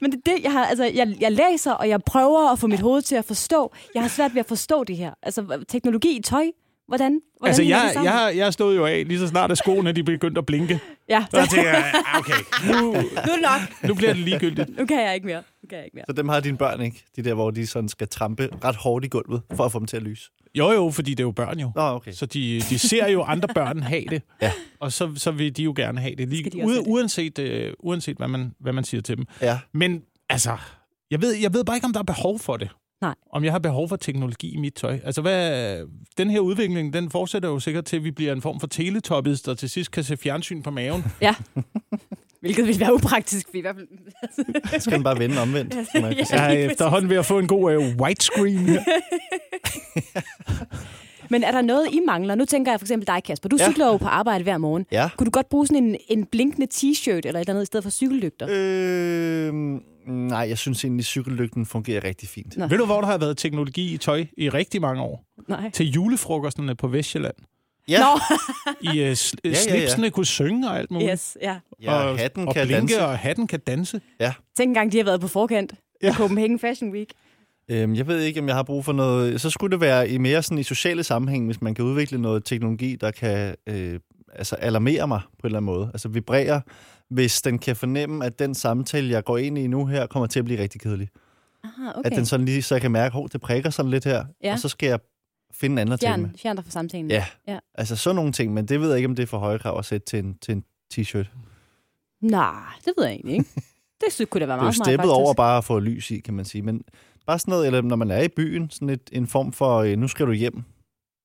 Men 0.00 0.12
det, 0.12 0.18
er 0.28 0.34
det 0.34 0.42
jeg, 0.44 0.52
har, 0.52 0.64
altså, 0.64 0.84
jeg, 0.84 1.16
jeg 1.20 1.32
læser, 1.32 1.72
og 1.72 1.88
jeg 1.88 2.02
prøver 2.02 2.52
at 2.52 2.58
få 2.58 2.66
mit 2.66 2.80
hoved 2.80 3.02
til 3.02 3.16
at 3.16 3.24
forstå. 3.24 3.72
Jeg 3.94 4.02
har 4.02 4.08
svært 4.08 4.34
ved 4.34 4.40
at 4.40 4.46
forstå 4.48 4.84
det 4.84 4.96
her. 4.96 5.10
Altså 5.22 5.64
teknologi 5.68 6.16
i 6.18 6.22
tøj. 6.22 6.44
Hvordan? 6.88 7.20
hvordan 7.38 7.48
Altså, 7.48 7.62
jeg, 7.62 7.92
jeg, 8.04 8.32
jeg 8.36 8.52
stod 8.52 8.76
jo 8.76 8.86
af, 8.86 9.04
lige 9.06 9.18
så 9.18 9.26
snart 9.26 9.50
at 9.50 9.58
skoene 9.58 9.92
de 9.92 10.02
begyndte 10.04 10.38
at 10.38 10.46
blinke. 10.46 10.80
Ja, 11.08 11.24
Så 11.30 11.38
jeg 11.38 11.48
tænkte, 11.48 11.70
jeg, 11.70 11.92
ah, 12.06 12.18
okay, 12.18 12.32
nu, 12.66 12.92
nu 12.92 12.98
er 12.98 13.04
det 13.04 13.42
nok. 13.42 13.88
nu 13.88 13.94
bliver 13.94 14.12
det 14.12 14.22
ligegyldigt. 14.22 14.78
Nu 14.78 14.86
kan 14.86 15.00
jeg 15.00 15.14
ikke 15.14 15.26
mere. 15.26 15.42
Nu 15.62 15.66
kan 15.68 15.78
jeg 15.78 15.84
ikke 15.84 15.94
mere. 15.94 16.04
Så 16.08 16.12
dem 16.12 16.28
har 16.28 16.40
dine 16.40 16.56
børn 16.56 16.80
ikke? 16.80 17.04
De 17.16 17.24
der, 17.24 17.34
hvor 17.34 17.50
de 17.50 17.66
sådan 17.66 17.88
skal 17.88 18.08
trampe 18.08 18.48
ret 18.64 18.76
hårdt 18.76 19.04
i 19.04 19.08
gulvet, 19.08 19.42
for 19.54 19.64
at 19.64 19.72
få 19.72 19.78
dem 19.78 19.86
til 19.86 19.96
at 19.96 20.02
lyse. 20.02 20.30
Jo, 20.54 20.72
jo, 20.72 20.90
fordi 20.90 21.10
det 21.10 21.20
er 21.20 21.24
jo 21.24 21.30
børn 21.30 21.60
jo. 21.60 21.72
Nå, 21.76 21.82
okay. 21.82 22.12
Så 22.12 22.26
de, 22.26 22.60
de 22.70 22.78
ser 22.78 23.08
jo 23.08 23.22
andre 23.22 23.48
børn 23.54 23.82
have 23.82 24.04
det, 24.10 24.22
Ja. 24.42 24.52
og 24.80 24.92
så, 24.92 25.12
så 25.16 25.30
vil 25.30 25.56
de 25.56 25.62
jo 25.62 25.72
gerne 25.76 26.00
have 26.00 26.10
det, 26.16 26.18
de 26.18 26.34
lige, 26.36 26.64
også 26.64 26.66
ude, 26.80 26.88
uanset, 26.88 27.38
øh, 27.38 27.72
uanset 27.78 28.16
hvad, 28.16 28.28
man, 28.28 28.52
hvad 28.60 28.72
man 28.72 28.84
siger 28.84 29.00
til 29.00 29.16
dem. 29.16 29.24
Ja. 29.40 29.58
Men 29.74 30.02
altså, 30.28 30.56
jeg 31.10 31.22
ved, 31.22 31.34
jeg 31.34 31.54
ved 31.54 31.64
bare 31.64 31.76
ikke, 31.76 31.84
om 31.86 31.92
der 31.92 32.00
er 32.00 32.04
behov 32.04 32.38
for 32.38 32.56
det. 32.56 32.68
Nej. 33.00 33.14
Om 33.32 33.44
jeg 33.44 33.52
har 33.52 33.58
behov 33.58 33.88
for 33.88 33.96
teknologi 33.96 34.54
i 34.54 34.56
mit 34.56 34.74
tøj. 34.74 34.98
Altså, 35.04 35.20
hvad, 35.22 35.78
den 36.18 36.30
her 36.30 36.40
udvikling, 36.40 36.92
den 36.92 37.10
fortsætter 37.10 37.48
jo 37.48 37.60
sikkert 37.60 37.84
til, 37.84 37.96
at 37.96 38.04
vi 38.04 38.10
bliver 38.10 38.32
en 38.32 38.42
form 38.42 38.60
for 38.60 38.66
teletoppis, 38.66 39.40
der 39.40 39.54
til 39.54 39.70
sidst 39.70 39.90
kan 39.90 40.04
se 40.04 40.16
fjernsyn 40.16 40.62
på 40.62 40.70
maven. 40.70 41.04
Ja. 41.20 41.34
Hvilket 42.40 42.66
ville 42.66 42.80
være 42.80 42.94
upraktisk. 42.94 43.46
I 43.54 43.60
hvert 43.60 43.76
fald. 43.76 44.80
Skal 44.80 44.92
den 44.92 45.02
bare 45.04 45.18
vende 45.18 45.40
omvendt. 45.42 45.74
se. 45.74 46.34
Jeg 46.36 46.54
er 46.54 46.70
efterhånden 46.70 47.10
ved 47.10 47.16
at 47.16 47.26
få 47.26 47.38
en 47.38 47.46
god 47.46 47.76
uh, 47.76 47.84
widescreen 47.96 48.58
her. 48.58 48.82
Men 51.30 51.44
er 51.44 51.52
der 51.52 51.62
noget, 51.62 51.86
I 51.92 52.00
mangler? 52.06 52.34
Nu 52.34 52.44
tænker 52.44 52.72
jeg 52.72 52.80
for 52.80 52.84
eksempel 52.84 53.06
dig, 53.06 53.22
Kasper. 53.24 53.48
Du 53.48 53.56
Ja. 53.60 53.70
cykler 53.70 53.86
jo 53.86 53.96
på 53.96 54.06
arbejde 54.06 54.42
hver 54.44 54.58
morgen. 54.58 54.86
Ja. 54.92 55.08
Kunne 55.16 55.24
du 55.24 55.30
godt 55.30 55.48
bruge 55.48 55.66
sådan 55.66 55.84
en, 55.84 55.96
en 56.08 56.26
blinkende 56.26 56.66
t-shirt 56.74 57.10
eller 57.10 57.22
et 57.22 57.26
eller 57.40 57.50
andet 57.50 57.62
i 57.62 57.66
stedet 57.66 57.84
for 57.84 57.90
cykellygter? 57.90 58.46
Øh, 58.50 59.52
nej, 60.06 60.46
jeg 60.48 60.58
synes 60.58 60.84
egentlig, 60.84 61.02
at 61.02 61.06
cykellygten 61.06 61.66
fungerer 61.66 62.04
rigtig 62.04 62.28
fint. 62.28 62.56
Nå. 62.56 62.66
Ved 62.66 62.78
du, 62.78 62.84
hvor 62.84 63.00
der 63.00 63.08
har 63.08 63.18
været 63.18 63.36
teknologi 63.36 63.94
i 63.94 63.96
tøj 63.96 64.24
i 64.36 64.48
rigtig 64.48 64.80
mange 64.80 65.02
år? 65.02 65.24
Nej. 65.48 65.70
Til 65.70 65.90
julefrokosterne 65.90 66.74
på 66.74 66.88
Vestjylland. 66.88 67.34
Ja, 67.88 67.98
Nå, 67.98 68.20
I 68.80 69.02
uh, 69.02 69.12
sl- 69.12 69.34
ja, 69.44 69.48
ja. 69.50 69.54
slipsene 69.54 70.10
kunne 70.10 70.26
synge 70.26 70.70
og 70.70 70.78
alt 70.78 70.90
muligt. 70.90 71.10
yes, 71.12 71.36
ja. 71.42 71.56
ja 71.82 71.92
og, 71.94 72.18
hatten 72.18 72.48
og 72.48 72.54
kan 72.54 72.66
blinke, 72.66 72.80
danse. 72.80 73.06
og 73.06 73.18
hatten 73.18 73.46
kan 73.46 73.60
danse. 73.60 74.00
Tænk 74.56 74.68
engang, 74.68 74.92
de 74.92 74.96
har 74.96 75.04
været 75.04 75.20
på 75.20 75.28
forkant 75.28 75.74
ja. 76.02 76.06
Ja. 76.06 76.12
i 76.12 76.14
Copenhagen 76.16 76.58
Fashion 76.58 76.92
Week. 76.92 77.08
Øhm, 77.68 77.94
jeg 77.94 78.06
ved 78.06 78.20
ikke, 78.20 78.40
om 78.40 78.48
jeg 78.48 78.56
har 78.56 78.62
brug 78.62 78.84
for 78.84 78.92
noget... 78.92 79.40
Så 79.40 79.50
skulle 79.50 79.72
det 79.72 79.80
være 79.80 80.08
i 80.08 80.18
mere 80.18 80.42
sådan 80.42 80.58
i 80.58 80.62
sociale 80.62 81.04
sammenhæng, 81.04 81.46
hvis 81.46 81.62
man 81.62 81.74
kan 81.74 81.84
udvikle 81.84 82.18
noget 82.18 82.44
teknologi, 82.44 82.96
der 82.96 83.10
kan 83.10 83.54
øh, 83.68 84.00
altså 84.32 84.56
alarmere 84.56 85.08
mig 85.08 85.20
på 85.24 85.46
en 85.46 85.46
eller 85.46 85.58
anden 85.58 85.66
måde. 85.66 85.90
Altså 85.92 86.08
vibrere, 86.08 86.60
hvis 87.14 87.42
den 87.42 87.58
kan 87.58 87.76
fornemme, 87.76 88.24
at 88.24 88.38
den 88.38 88.54
samtale, 88.54 89.10
jeg 89.10 89.24
går 89.24 89.38
ind 89.38 89.58
i 89.58 89.66
nu 89.66 89.86
her, 89.86 90.06
kommer 90.06 90.26
til 90.26 90.38
at 90.38 90.44
blive 90.44 90.62
rigtig 90.62 90.80
kedelig. 90.80 91.08
Aha, 91.64 91.90
Okay. 91.90 92.10
At 92.10 92.16
den 92.16 92.26
sådan 92.26 92.46
lige, 92.46 92.62
så 92.62 92.74
jeg 92.74 92.82
kan 92.82 92.90
mærke, 92.90 93.18
at 93.24 93.32
det 93.32 93.40
prikker 93.40 93.70
sådan 93.70 93.90
lidt 93.90 94.04
her, 94.04 94.24
Ja. 94.42 94.52
og 94.52 94.58
så 94.58 94.68
skal 94.68 94.86
jeg 94.86 94.98
finde 95.54 95.74
en 95.74 95.78
anden 95.78 95.92
at 95.92 96.00
tale 96.00 96.16
med. 96.22 96.28
Fjern, 96.30 96.38
fjern 96.38 96.56
dig 96.56 96.64
fra 96.64 96.70
samtalen. 96.70 97.10
Ja. 97.10 97.26
Ja. 97.48 97.58
altså 97.74 97.96
sådan 97.96 98.16
nogle 98.16 98.32
ting, 98.32 98.54
men 98.54 98.66
det 98.68 98.80
ved 98.80 98.88
jeg 98.88 98.96
ikke, 98.96 99.08
om 99.08 99.14
det 99.16 99.22
er 99.22 99.26
for 99.26 99.38
høje 99.38 99.58
krav 99.58 99.78
at 99.78 99.84
sætte 99.84 100.06
til 100.06 100.18
en, 100.18 100.38
til 100.42 100.52
en 100.54 100.64
t-shirt. 100.94 101.28
Nej, 102.20 102.52
det 102.84 102.92
ved 102.96 103.04
jeg 103.04 103.12
egentlig 103.14 103.34
ikke. 103.34 103.50
Det 104.04 104.12
synes, 104.12 104.28
kunne 104.30 104.40
da 104.40 104.46
være 104.46 104.56
Det 104.56 104.60
er 104.60 104.62
meget 104.64 104.74
smart, 104.74 104.86
steppet 104.86 105.02
faktisk. 105.02 105.14
over 105.14 105.34
bare 105.34 105.58
at 105.58 105.64
få 105.64 105.78
lys 105.78 106.10
i, 106.10 106.18
kan 106.20 106.34
man 106.34 106.44
sige. 106.44 106.62
Men 106.62 106.82
bare 107.26 107.38
sådan 107.38 107.52
noget, 107.52 107.66
eller 107.66 107.82
når 107.82 107.96
man 107.96 108.10
er 108.10 108.22
i 108.22 108.28
byen, 108.28 108.70
sådan 108.70 108.88
et, 108.88 109.00
en 109.12 109.26
form 109.26 109.52
for, 109.52 109.78
øh, 109.78 109.96
nu 109.96 110.08
skal 110.08 110.26
du 110.26 110.32
hjem. 110.32 110.62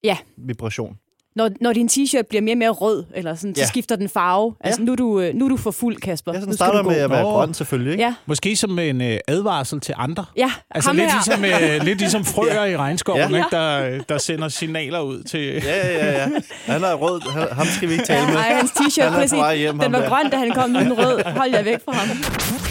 Ja. 0.03 0.17
Vibration. 0.37 0.97
Når, 1.39 1.49
når 1.61 1.73
din 1.73 1.89
t-shirt 1.91 2.21
bliver 2.29 2.41
mere 2.41 2.53
og 2.53 2.57
mere 2.57 2.69
rød, 2.69 3.03
eller 3.15 3.35
sådan, 3.35 3.55
så 3.55 3.61
Ja. 3.61 3.67
skifter 3.67 3.95
den 3.95 4.09
farve. 4.09 4.53
Altså, 4.61 4.81
nu 4.81 4.91
er, 4.91 4.95
du, 4.95 5.19
øh, 5.19 5.33
nu 5.35 5.45
er 5.45 5.49
du 5.49 5.57
for 5.57 5.71
fuld, 5.71 5.97
Kasper. 5.97 6.31
Ja, 6.33 6.37
nu 6.39 6.41
sådan 6.41 6.53
skal 6.53 6.57
starter 6.57 6.77
du 6.77 6.83
gå. 6.83 6.89
med 6.89 6.97
at 6.99 7.09
være 7.09 7.23
grøn 7.23 7.53
selvfølgelig, 7.53 7.91
ikke? 7.91 8.03
Ja, 8.03 8.13
Måske 8.25 8.55
som 8.55 8.79
en 8.79 9.01
øh, 9.01 9.17
advarsel 9.27 9.79
til 9.79 9.93
andre. 9.97 10.25
ja. 10.37 10.51
Altså 10.71 10.93
lidt 10.93 11.11
her. 11.11 11.45
ligesom, 11.51 11.75
øh, 11.79 11.83
lidt 11.85 11.99
ligesom 11.99 12.25
frøer 12.35 12.65
i 12.65 12.77
regnskoven, 12.77 13.19
Ja. 13.21 13.29
ja. 13.29 13.35
ikke? 13.37 13.47
Der, 13.51 14.03
der 14.09 14.17
sender 14.17 14.47
signaler 14.47 14.99
ud 14.99 15.23
til... 15.23 15.39
Ja, 15.63 15.87
ja, 15.87 16.11
ja. 16.21 16.29
Han 16.65 16.83
er 16.83 16.93
rød. 16.93 17.21
Han, 17.31 17.47
ham 17.51 17.65
skal 17.67 17.87
vi 17.89 17.93
ikke 17.93 18.05
tale 18.05 18.25
med. 18.27 18.35
Ej, 18.35 18.41
hans 18.53 18.71
t-shirt, 18.71 19.53
hjem, 19.55 19.71
den 19.73 19.81
ham 19.81 19.93
var 19.93 19.99
der. 19.99 20.09
grøn, 20.09 20.29
da 20.31 20.37
han 20.37 20.51
kom 20.51 20.69
nu 20.69 20.79
den 20.79 20.93
rød. 20.93 21.23
Hold 21.37 21.51
jer 21.51 21.63
væk 21.63 21.77
fra 21.85 21.91
ham. 21.91 22.17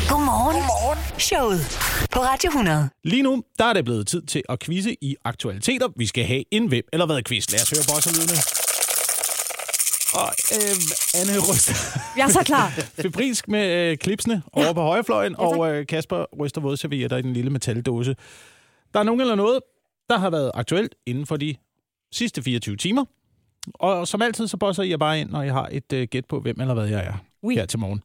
Godmorgen. 0.08 0.54
Godmorgen. 0.56 0.98
Showet 1.18 1.60
på 2.12 2.20
Radio 2.20 2.48
100. 2.48 2.88
Lige 3.04 3.22
nu, 3.22 3.42
der 3.58 3.64
er 3.64 3.72
det 3.72 3.84
blevet 3.84 4.06
tid 4.06 4.22
til 4.22 4.42
at 4.48 4.58
quizze 4.60 4.96
i 5.02 5.16
aktualiteter. 5.24 5.86
Vi 5.96 6.06
skal 6.06 6.24
have 6.24 6.44
en 6.50 6.66
hvem 6.68 6.82
eller 6.92 7.06
hvad 7.06 7.22
quiz. 7.22 7.50
Lad 7.52 7.60
os 7.62 7.70
høre 7.70 7.82
bosserlydene. 7.94 8.57
Og 10.14 10.28
øh, 10.54 10.76
Anne 11.20 11.38
ryster 11.50 11.74
Jeg 12.16 12.24
er 12.24 12.28
så 12.32 12.42
klar. 12.44 12.70
febrilsk 13.02 13.48
med 13.48 13.90
øh, 13.90 13.96
klipsene 13.96 14.42
over 14.52 14.72
på 14.72 14.80
højrefløjen, 14.82 15.32
Ja, 15.40 15.44
tak. 15.48 15.58
og 15.58 15.70
øh, 15.74 15.86
Kasper 15.86 16.24
ryster 16.40 16.60
vådservietter 16.60 17.16
i 17.16 17.22
den 17.22 17.32
lille 17.32 17.50
metaldåse. 17.50 18.16
Der 18.94 19.00
er 19.00 19.04
nogen 19.04 19.20
eller 19.20 19.34
noget, 19.34 19.60
der 20.10 20.18
har 20.18 20.30
været 20.30 20.50
aktuelt 20.54 20.94
inden 21.06 21.26
for 21.26 21.36
de 21.36 21.54
sidste 22.12 22.42
24 22.42 22.76
timer. 22.76 23.04
Og 23.74 24.08
som 24.08 24.22
altid, 24.22 24.48
så 24.48 24.56
bosser 24.56 24.82
jeg 24.82 24.98
bare 24.98 25.20
ind, 25.20 25.30
når 25.30 25.42
jeg 25.42 25.52
har 25.52 25.68
et 25.72 25.92
øh, 25.92 26.08
gæt 26.10 26.24
på, 26.28 26.40
hvem 26.40 26.60
eller 26.60 26.74
hvad 26.74 26.86
jeg 26.86 27.00
er 27.06 27.14
Oui. 27.42 27.54
her 27.54 27.66
til 27.66 27.78
morgen. 27.78 28.02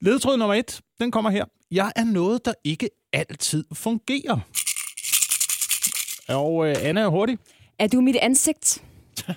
Ledetråd 0.00 0.36
nummer 0.36 0.54
et, 0.54 0.80
den 1.00 1.10
kommer 1.10 1.30
her. 1.30 1.44
Jeg 1.70 1.92
er 1.96 2.04
noget, 2.04 2.44
der 2.44 2.52
ikke 2.64 2.90
altid 3.12 3.64
fungerer. 3.72 4.38
Og 6.28 6.68
øh, 6.68 6.76
Anna 6.82 7.00
er 7.00 7.08
hurtig. 7.08 7.38
Er 7.78 7.86
du 7.86 8.00
mit 8.00 8.16
ansigt? 8.16 8.82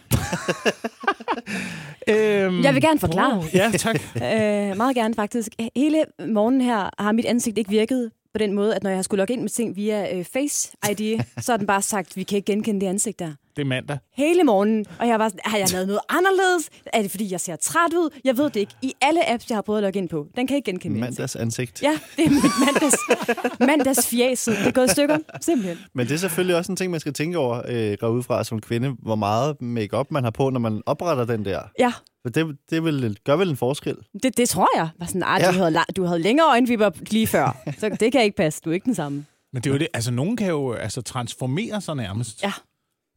Øhm, 2.10 2.64
Jeg 2.64 2.74
vil 2.74 2.82
gerne 2.82 3.00
forklare. 3.00 3.44
Ja, 3.54 3.72
tak. 3.78 3.96
Øh, 4.16 4.78
meget 4.78 4.96
gerne, 4.96 5.14
faktisk. 5.14 5.50
Hele 5.76 6.04
morgenen 6.28 6.62
her 6.62 6.90
har 7.00 7.12
mit 7.12 7.26
ansigt 7.26 7.58
ikke 7.58 7.70
virket 7.70 8.12
på 8.34 8.38
den 8.38 8.54
måde, 8.54 8.76
at 8.76 8.84
når 8.84 8.90
jeg 8.90 8.98
har 8.98 9.04
skulle 9.04 9.20
logge 9.20 9.34
ind 9.34 9.42
med 9.42 9.50
ting 9.50 9.76
via 9.76 10.18
øh, 10.18 10.26
Face 10.26 10.72
ID, 10.92 11.20
så 11.42 11.52
har 11.52 11.58
den 11.58 11.68
bare 11.68 11.82
sagt, 11.82 12.16
vi 12.16 12.24
kan 12.24 12.36
ikke 12.36 12.52
genkende 12.52 12.82
det 12.82 12.88
ansigt 12.88 13.20
der. 13.20 13.32
Det 13.60 13.66
er 13.66 13.70
mandag. 13.70 13.98
hele 14.18 14.44
morgenen, 14.44 14.86
og 15.00 15.08
jeg 15.08 15.20
var 15.20 15.28
sådan, 15.30 15.40
har 15.46 15.58
jeg 15.58 15.68
lavet 15.72 15.88
noget 15.88 16.00
anderledes? 16.10 16.70
Er 16.94 17.02
det, 17.02 17.12
fordi 17.12 17.32
jeg 17.32 17.40
ser 17.40 17.56
træt 17.56 17.94
ud? 17.94 18.20
Jeg 18.24 18.38
ved 18.38 18.46
det 18.50 18.56
ikke. 18.60 18.74
I 18.82 18.94
alle 19.02 19.30
apps, 19.30 19.50
jeg 19.50 19.58
har 19.58 19.62
prøvet 19.62 19.80
at 19.80 19.84
logge 19.84 20.00
ind 20.00 20.10
på, 20.10 20.28
den 20.36 20.48
kan 20.48 20.56
ikke 20.56 20.72
genkende 20.72 20.96
ansigt. 20.98 21.20
Mandags 21.20 21.36
ansigt. 21.36 21.84
Ja, 21.84 22.00
det 22.18 22.26
er 22.26 22.30
mit 22.30 22.44
mandags, 22.66 22.98
mandags 23.60 24.08
fjæset. 24.08 24.58
Det 24.58 24.68
er 24.68 24.72
gået 24.72 24.86
i 24.88 24.92
stykker, 24.92 25.18
simpelthen. 25.42 25.78
Men 25.94 26.08
det 26.08 26.14
er 26.14 26.18
selvfølgelig 26.18 26.56
også 26.56 26.72
en 26.72 26.76
ting, 26.76 26.92
man 26.92 27.00
skal 27.00 27.14
tænke 27.14 27.38
over, 27.38 27.62
øh, 27.68 27.98
går 28.00 28.10
ud 28.10 28.24
fra 28.24 28.44
som 28.44 28.62
kvinde, 28.62 28.96
hvor 29.02 29.16
meget 29.16 29.62
makeup 29.62 30.12
man 30.12 30.24
har 30.24 30.32
på, 30.32 30.50
når 30.50 30.60
man 30.60 30.82
opretter 30.86 31.26
den 31.26 31.46
der. 31.46 31.60
Ja, 31.80 31.94
For 32.22 32.30
det, 32.30 32.58
det 32.70 32.84
vil, 32.84 33.18
gør 33.26 33.36
vel 33.36 33.50
en 33.50 33.58
forskel. 33.58 33.96
det, 34.24 34.38
det 34.38 34.50
tror 34.50 34.68
jeg. 34.76 34.90
Var 35.00 35.06
sådan, 35.06 35.24
Ja. 35.40 35.48
du, 35.52 35.58
havde, 35.58 35.80
du 35.96 36.04
havde 36.06 36.20
længere 36.20 36.48
øjenvipper 36.50 36.90
lige 37.10 37.28
før, 37.28 37.58
så 37.78 37.98
det 38.00 38.12
kan 38.12 38.24
ikke 38.24 38.38
passe. 38.38 38.62
Du 38.66 38.70
er 38.70 38.74
ikke 38.74 38.86
den 38.86 38.96
samme. 38.96 39.26
Men 39.54 39.62
det 39.64 39.70
er 39.70 39.74
jo 39.74 39.80
det. 39.80 39.88
Altså, 39.94 40.12
nogen 40.12 40.38
kan 40.38 40.48
jo 40.48 40.72
altså, 40.74 41.02
transformere 41.02 41.82
sig 41.82 41.96
nærmest 41.96 42.44
Ja. 42.44 42.52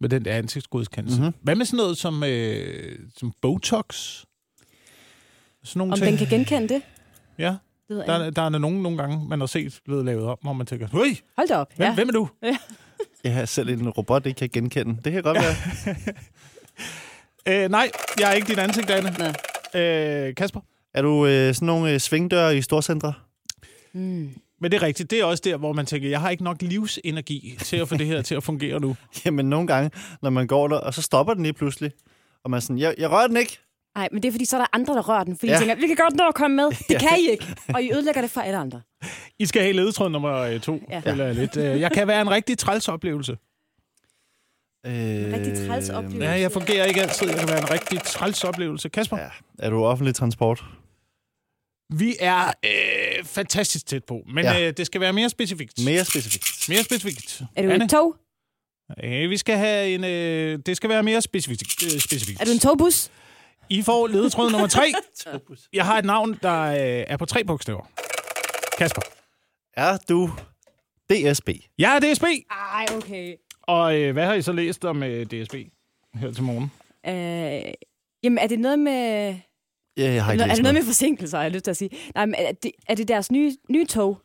Med 0.02 0.09
den 0.09 0.25
der 0.25 0.32
ansigtsgodskendelse. 0.32 1.16
Mhm. 1.18 1.25
Mm-hmm. 1.26 1.40
Hvad 1.42 1.54
med 1.56 1.66
sådan 1.66 1.76
noget 1.76 1.99
som, 1.99 2.25
øh, 2.25 2.99
som 3.16 3.32
Botox? 3.42 3.94
Sådan 5.64 5.78
nogle 5.78 5.92
Om 5.92 5.99
ting. 5.99 6.09
den 6.18 6.18
kan 6.18 6.38
genkende 6.38 6.75
det? 6.75 6.82
Ja, 7.38 7.56
det 7.88 8.04
der, 8.06 8.12
er- 8.12 8.30
der 8.30 8.42
er 8.42 8.49
nogen 8.49 8.82
nogle 8.82 8.99
gange, 8.99 9.28
man 9.28 9.40
har 9.40 9.47
set 9.47 9.80
blevet 9.85 10.04
lavet 10.04 10.25
om, 10.26 10.38
hvor 10.42 10.52
man 10.52 10.66
tænker, 10.66 10.88
Høj, 10.88 11.06
Hold 11.37 11.49
da 11.49 11.56
op. 11.56 11.73
hvem, 11.76 11.87
Ja. 11.88 11.94
hvem 11.94 12.09
er 12.09 12.12
du? 12.12 12.28
Jeg 13.25 13.35
har 13.35 13.44
selv 13.44 13.68
en 13.68 13.88
robot, 13.88 14.26
ikke 14.26 14.38
kan 14.38 14.49
genkende. 14.49 14.99
Det 15.04 15.12
kan 15.12 15.23
godt 15.23 15.38
være. 15.38 15.94
Øh, 17.49 17.71
nej, 17.71 17.90
jeg 18.21 18.30
er 18.30 18.32
ikke 18.35 18.49
dit 18.49 18.59
ansigt, 18.59 18.90
Anne. 18.90 19.14
Nå. 19.18 19.78
Øh, 19.80 20.35
Kasper? 20.35 20.61
Er 20.94 21.02
du 21.02 21.26
øh, 21.26 21.54
sådan 21.54 21.66
nogle 21.66 21.92
øh, 21.92 22.00
svingdøre 22.00 22.56
i 22.56 22.62
storcentre? 22.62 23.12
Mm. 23.92 24.30
Men 24.62 24.71
det 24.71 24.76
er 24.76 24.83
rigtigt. 24.83 25.11
Det 25.11 25.21
er 25.21 25.25
også 25.25 25.42
der, 25.45 25.57
hvor 25.57 25.73
man 25.73 25.87
tænker, 25.87 26.09
jeg 26.09 26.21
har 26.21 26.31
ikke 26.31 26.45
nok 26.45 26.62
livsenergi 26.62 27.57
til 27.61 27.76
at 27.76 27.88
få 27.88 27.97
det 27.97 28.07
her 28.07 28.23
til 28.23 28.35
at 28.35 28.42
fungere 28.42 28.81
nu. 28.81 28.97
Jamen 29.25 29.47
nogle 29.49 29.66
gange, 29.66 29.90
når 30.23 30.31
man 30.31 30.47
går 30.47 30.69
der, 30.69 30.76
og 30.76 30.95
så 30.95 31.02
stopper 31.02 31.35
den 31.35 31.42
lige 31.42 31.52
pludselig. 31.52 31.92
Og 32.45 32.50
man 32.50 32.57
er 32.57 32.61
sådan, 32.61 32.78
jeg, 32.78 32.95
jeg 32.99 33.11
rører 33.11 33.26
den 33.26 33.37
ikke. 33.37 33.59
Nej, 33.97 34.09
men 34.12 34.23
det 34.23 34.28
er 34.28 34.33
fordi, 34.33 34.45
så 34.45 34.57
er 34.57 34.61
der 34.61 34.66
andre, 34.73 34.95
der 34.95 35.09
rører 35.09 35.25
den. 35.25 35.37
Fordi 35.38 35.52
ja. 35.52 35.57
De 35.59 35.61
tænker, 35.61 35.75
vi 35.75 35.87
kan 35.87 35.97
godt 35.97 36.14
nå 36.16 36.25
at 36.28 36.35
komme 36.35 36.57
med. 36.57 36.64
Det 36.71 36.90
Ja. 36.95 36.99
kan 36.99 37.19
I 37.21 37.31
ikke. 37.31 37.47
Og 37.75 37.83
I 37.83 37.92
ødelægger 37.92 38.21
det 38.21 38.31
for 38.31 38.40
alle 38.40 38.59
andre. 38.59 38.81
I 39.38 39.47
skal 39.47 39.62
have 39.62 39.73
ledetråd 39.73 40.11
nummer 40.11 40.33
øh, 40.38 40.61
to, 40.61 40.81
Ja. 40.90 41.02
jeg 41.07 41.35
lidt. 41.35 41.57
Øh, 41.57 41.81
Jeg 41.81 41.92
kan 41.92 42.09
være 42.09 42.21
en 42.21 42.31
rigtig 42.31 42.59
træls 42.59 42.88
oplevelse. 42.88 43.33
Øh, 44.87 44.92
Rigtig 45.33 45.69
træls 45.69 45.90
oplevelse. 45.90 46.28
Ja, 46.28 46.40
jeg 46.40 46.52
fungerer 46.52 46.85
ikke 46.85 47.02
altid. 47.02 47.28
Jeg 47.28 47.38
kan 47.38 47.49
være 47.49 47.59
en 47.59 47.71
rigtig 47.71 48.02
træls 48.02 48.45
oplevelse. 48.45 48.88
Kasper? 48.88 49.16
Ja. 49.16 49.23
Ja. 49.23 49.31
Er 49.59 49.71
du 49.71 49.85
offentlig 49.85 50.14
transport? 50.14 50.64
Vi 51.95 52.16
er 52.21 52.47
øh, 52.64 52.73
fantastisk 53.25 53.87
tæt 53.87 54.05
på, 54.05 54.23
men 54.35 54.45
ja. 54.45 54.69
Øh, 54.69 54.73
det 54.76 54.87
skal 54.87 55.00
være 55.00 55.12
mere 55.12 55.29
specifikt. 55.29 55.85
Mere 55.85 56.05
specifikt. 56.05 56.69
mere 56.69 56.83
specifikt. 56.83 57.43
Er 57.57 57.62
du 57.62 57.71
Anne? 57.71 57.85
et 57.85 57.91
tog? 57.91 58.17
Øh, 59.05 59.31
vi 59.31 59.37
skal 59.37 59.57
have 59.57 59.95
en... 59.95 60.05
Øh, 60.05 60.59
det 60.67 60.76
skal 60.76 60.91
være 60.91 61.02
mere 61.02 61.23
specifikt. 61.23 61.85
Øh, 61.85 62.00
specifikt. 62.00 62.41
Er 62.41 62.45
du 62.45 62.50
en 62.50 62.59
togbus? 62.59 63.11
I 63.71 63.83
får 63.83 64.07
ledetråd 64.07 64.50
nummer 64.50 64.67
tre. 64.67 64.93
Jeg 65.73 65.87
har 65.87 65.99
et 65.99 66.05
navn, 66.05 66.38
der 66.43 66.62
øh, 66.62 67.05
er 67.09 67.17
på 67.17 67.26
tre 67.26 67.45
bogstaver. 67.45 67.91
Kasper. 68.79 69.02
Er 69.76 69.99
du 70.09 70.31
DSB? 71.11 71.49
Jeg 71.79 71.97
er 71.97 72.12
DSB. 72.14 72.25
Ej, 72.50 72.87
okay. 72.97 73.35
Og 73.62 74.00
øh, 74.00 74.12
hvad 74.12 74.26
har 74.26 74.35
I 74.35 74.43
så 74.43 74.52
læst 74.52 74.85
om 74.85 75.02
øh, 75.02 75.26
DSB 75.26 75.55
her 76.14 76.33
til 76.33 76.43
morgen? 76.43 76.71
Øh, 77.07 77.73
jamen, 78.23 78.38
er 78.38 78.47
det 78.47 78.59
noget 78.59 78.79
med... 78.79 79.37
Ja, 79.96 80.12
jeg 80.12 80.25
har 80.25 80.30
Er, 80.30 80.32
ikke 80.32 80.42
er 80.42 80.46
læst 80.46 80.56
det 80.56 80.62
noget 80.62 80.75
med 80.75 80.84
forsinkelser, 80.84 81.38
har 81.38 81.42
jeg 81.44 81.52
lyst 81.52 81.64
til 81.64 81.70
at 81.70 81.76
sige? 81.76 81.90
Nej, 82.14 82.26
men 82.26 82.34
er 82.38 82.52
det, 82.52 82.70
er 82.88 82.94
det 82.94 83.08
deres 83.08 83.30
nye, 83.30 83.56
nye 83.70 83.87
tog? 83.87 84.18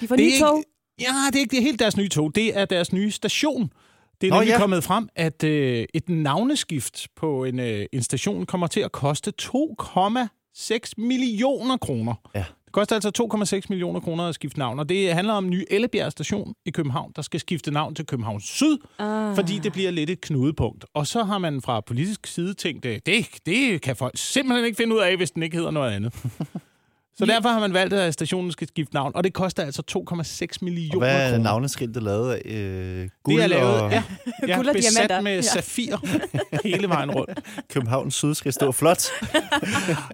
De 0.00 0.08
får 0.08 0.16
nye 0.16 0.24
ikke, 0.24 0.38
tog? 0.38 0.64
Ja, 1.00 1.06
det 1.26 1.36
er 1.36 1.40
ikke 1.40 1.50
det 1.50 1.58
er 1.58 1.62
helt 1.62 1.78
deres 1.78 1.96
nye 1.96 2.08
tog. 2.08 2.34
Det 2.34 2.58
er 2.58 2.64
deres 2.64 2.92
nye 2.92 3.10
station. 3.10 3.72
Det 4.20 4.26
er 4.26 4.30
Nå, 4.30 4.36
nemlig 4.36 4.52
ja. 4.52 4.58
kommet 4.58 4.84
frem, 4.84 5.08
at 5.16 5.44
øh, 5.44 5.84
et 5.94 6.08
navneskift 6.08 7.06
på 7.16 7.44
en, 7.44 7.60
øh, 7.60 7.86
en 7.92 8.02
station 8.02 8.46
kommer 8.46 8.66
til 8.66 8.80
at 8.80 8.92
koste 8.92 9.32
2,6 9.42 10.92
millioner 10.98 11.76
kroner. 11.76 12.14
Ja. 12.34 12.44
Det 12.72 12.74
koster 12.74 12.94
altså 12.96 13.56
2,6 13.60 13.66
millioner 13.68 14.00
kroner 14.00 14.24
at 14.24 14.34
skifte 14.34 14.58
navn, 14.58 14.78
og 14.78 14.88
det 14.88 15.12
handler 15.14 15.32
om 15.34 15.48
Ny 15.48 15.64
Ellebjerg 15.70 16.12
station 16.12 16.54
i 16.66 16.70
København, 16.70 17.12
der 17.16 17.22
skal 17.22 17.40
skifte 17.40 17.70
navn 17.70 17.94
til 17.94 18.06
København 18.06 18.40
Syd, 18.40 18.78
Ah. 18.98 19.34
fordi 19.34 19.58
det 19.58 19.72
bliver 19.72 19.90
lidt 19.90 20.10
et 20.10 20.20
knudepunkt. 20.20 20.84
Og 20.94 21.06
så 21.06 21.24
har 21.24 21.38
man 21.38 21.62
fra 21.62 21.80
politisk 21.80 22.26
side 22.26 22.54
tænkt, 22.54 22.84
øh, 22.84 22.98
det, 23.06 23.26
det 23.46 23.80
kan 23.82 23.96
folk 23.96 24.12
simpelthen 24.16 24.64
ikke 24.66 24.76
finde 24.76 24.94
ud 24.94 25.00
af, 25.00 25.16
hvis 25.16 25.30
den 25.30 25.42
ikke 25.42 25.56
hedder 25.56 25.70
noget 25.70 25.92
andet. 25.92 26.14
Så 27.16 27.26
derfor 27.26 27.48
har 27.48 27.60
man 27.60 27.72
valgt, 27.74 27.94
at 27.94 28.14
stationen 28.14 28.52
skal 28.52 28.68
skifte 28.68 28.94
navn, 28.94 29.12
og 29.14 29.24
det 29.24 29.32
koster 29.32 29.62
altså 29.64 29.82
2,6 30.10 30.58
millioner 30.62 30.94
Og 30.94 30.98
hvad 31.12 31.26
er 31.26 31.30
kroner. 31.30 31.42
navneskiltet 31.44 32.02
lavet 32.02 32.32
af? 32.34 32.42
Øh, 32.44 33.08
guld 33.22 33.36
Det 33.36 33.44
er 33.44 33.46
lavet, 33.48 33.80
og 33.80 33.90
ja, 33.90 34.02
ja 34.48 34.56
Guld 34.56 34.68
og 34.68 34.74
besat 34.74 34.92
diamanter. 34.94 35.20
med 35.20 35.34
Ja. 35.34 35.40
safir 35.42 35.96
hele 36.68 36.88
vejen 36.88 37.10
rundt. 37.10 37.40
København 37.72 38.10
Syd 38.10 38.34
skal 38.34 38.52
stå 38.52 38.72
flot. 38.72 39.04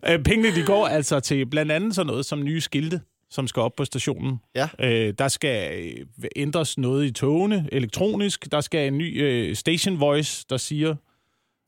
Øh, 0.09 0.23
Pengene 0.25 0.55
de 0.55 0.62
går 0.67 0.87
altså 0.88 1.21
til 1.21 1.47
blandt 1.47 1.73
andet 1.73 1.95
sådan 1.95 2.07
noget 2.07 2.26
som 2.26 2.43
nye 2.45 2.61
skilte, 2.61 3.00
som 3.31 3.49
skal 3.49 3.61
op 3.62 3.73
på 3.76 3.85
stationen. 3.85 4.37
Ja. 4.55 4.69
Øh, 4.81 5.14
der 5.19 5.28
skal 5.28 5.71
øh, 5.81 6.28
ændres 6.37 6.78
noget 6.78 7.07
i 7.07 7.11
togene 7.12 7.69
elektronisk. 7.73 8.52
Der 8.52 8.61
skal 8.61 8.87
en 8.88 8.99
ny 8.99 9.23
øh, 9.23 9.57
station 9.57 10.00
voice, 10.00 10.45
der 10.50 10.57
siger 10.57 10.95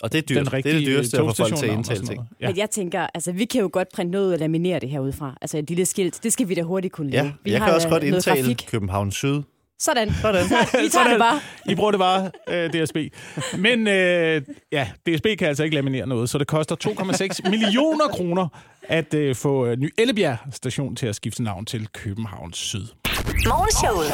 Og 0.03 0.13
det 0.13 0.19
er 0.19 0.23
dyrt. 0.23 0.37
den 0.53 0.63
Det 0.63 0.73
er 0.75 0.79
det 0.79 0.87
dyreste 0.87 1.17
at 1.19 1.25
få 1.27 1.33
folk 1.35 1.57
til 1.57 1.67
at 1.67 1.73
indtale 1.73 2.07
ting. 2.07 2.29
Ja. 2.41 2.47
Men 2.47 2.57
jeg 2.57 2.71
tænker, 2.71 3.07
altså, 3.15 3.33
vi 3.33 3.45
kan 3.45 3.61
jo 3.61 3.71
godt 3.73 3.89
printe 3.95 4.11
noget 4.13 4.27
ud 4.27 4.33
og 4.33 4.39
laminere 4.39 4.81
det 4.81 4.89
herudefra. 4.89 5.37
Altså 5.41 5.59
et 5.59 5.69
lille 5.69 5.87
skilt, 5.87 6.21
det 6.23 6.33
skal 6.33 6.49
vi 6.49 6.55
da 6.55 6.63
hurtigt 6.63 6.93
kunne 6.95 7.11
lave. 7.11 7.25
Ja, 7.25 7.33
vi 7.45 7.51
jeg 7.51 7.61
har 7.61 7.67
kan 7.67 7.75
også 7.75 7.89
godt 7.89 8.03
indtale 8.03 8.43
grafik. 8.43 8.67
København 8.71 9.13
Syd. 9.13 9.43
Sådan. 9.79 10.13
Sådan. 10.23 10.45
Vi 10.45 10.49
tager 10.49 10.89
Sådan. 10.91 11.11
det 11.11 11.19
bare. 11.19 11.41
I 11.67 11.75
bruger 11.75 11.91
det 11.91 11.99
bare, 12.01 12.31
øh, 12.49 12.71
DSB. 12.73 12.97
Men 13.59 13.89
øh, 13.89 14.43
ja, 14.73 14.89
DSB 15.07 15.27
kan 15.39 15.49
altså 15.49 15.65
ikke 15.65 15.75
laminere 15.77 16.07
noget, 16.07 16.31
så 16.31 16.39
det 16.39 16.47
koster 16.47 16.77
2,6 17.45 17.51
millioner 17.51 18.09
kroner 18.09 18.49
at 18.83 19.15
øh, 19.15 19.35
få 19.35 19.67
øh, 19.67 19.77
Ny 19.79 19.93
Ellebjerg 19.99 20.37
station 20.53 20.97
til 20.97 21.07
at 21.07 21.15
skifte 21.15 21.43
navn 21.43 21.65
til 21.65 21.89
København 21.93 22.53
Syd. 22.53 22.87
Morgenshowet. 23.47 24.11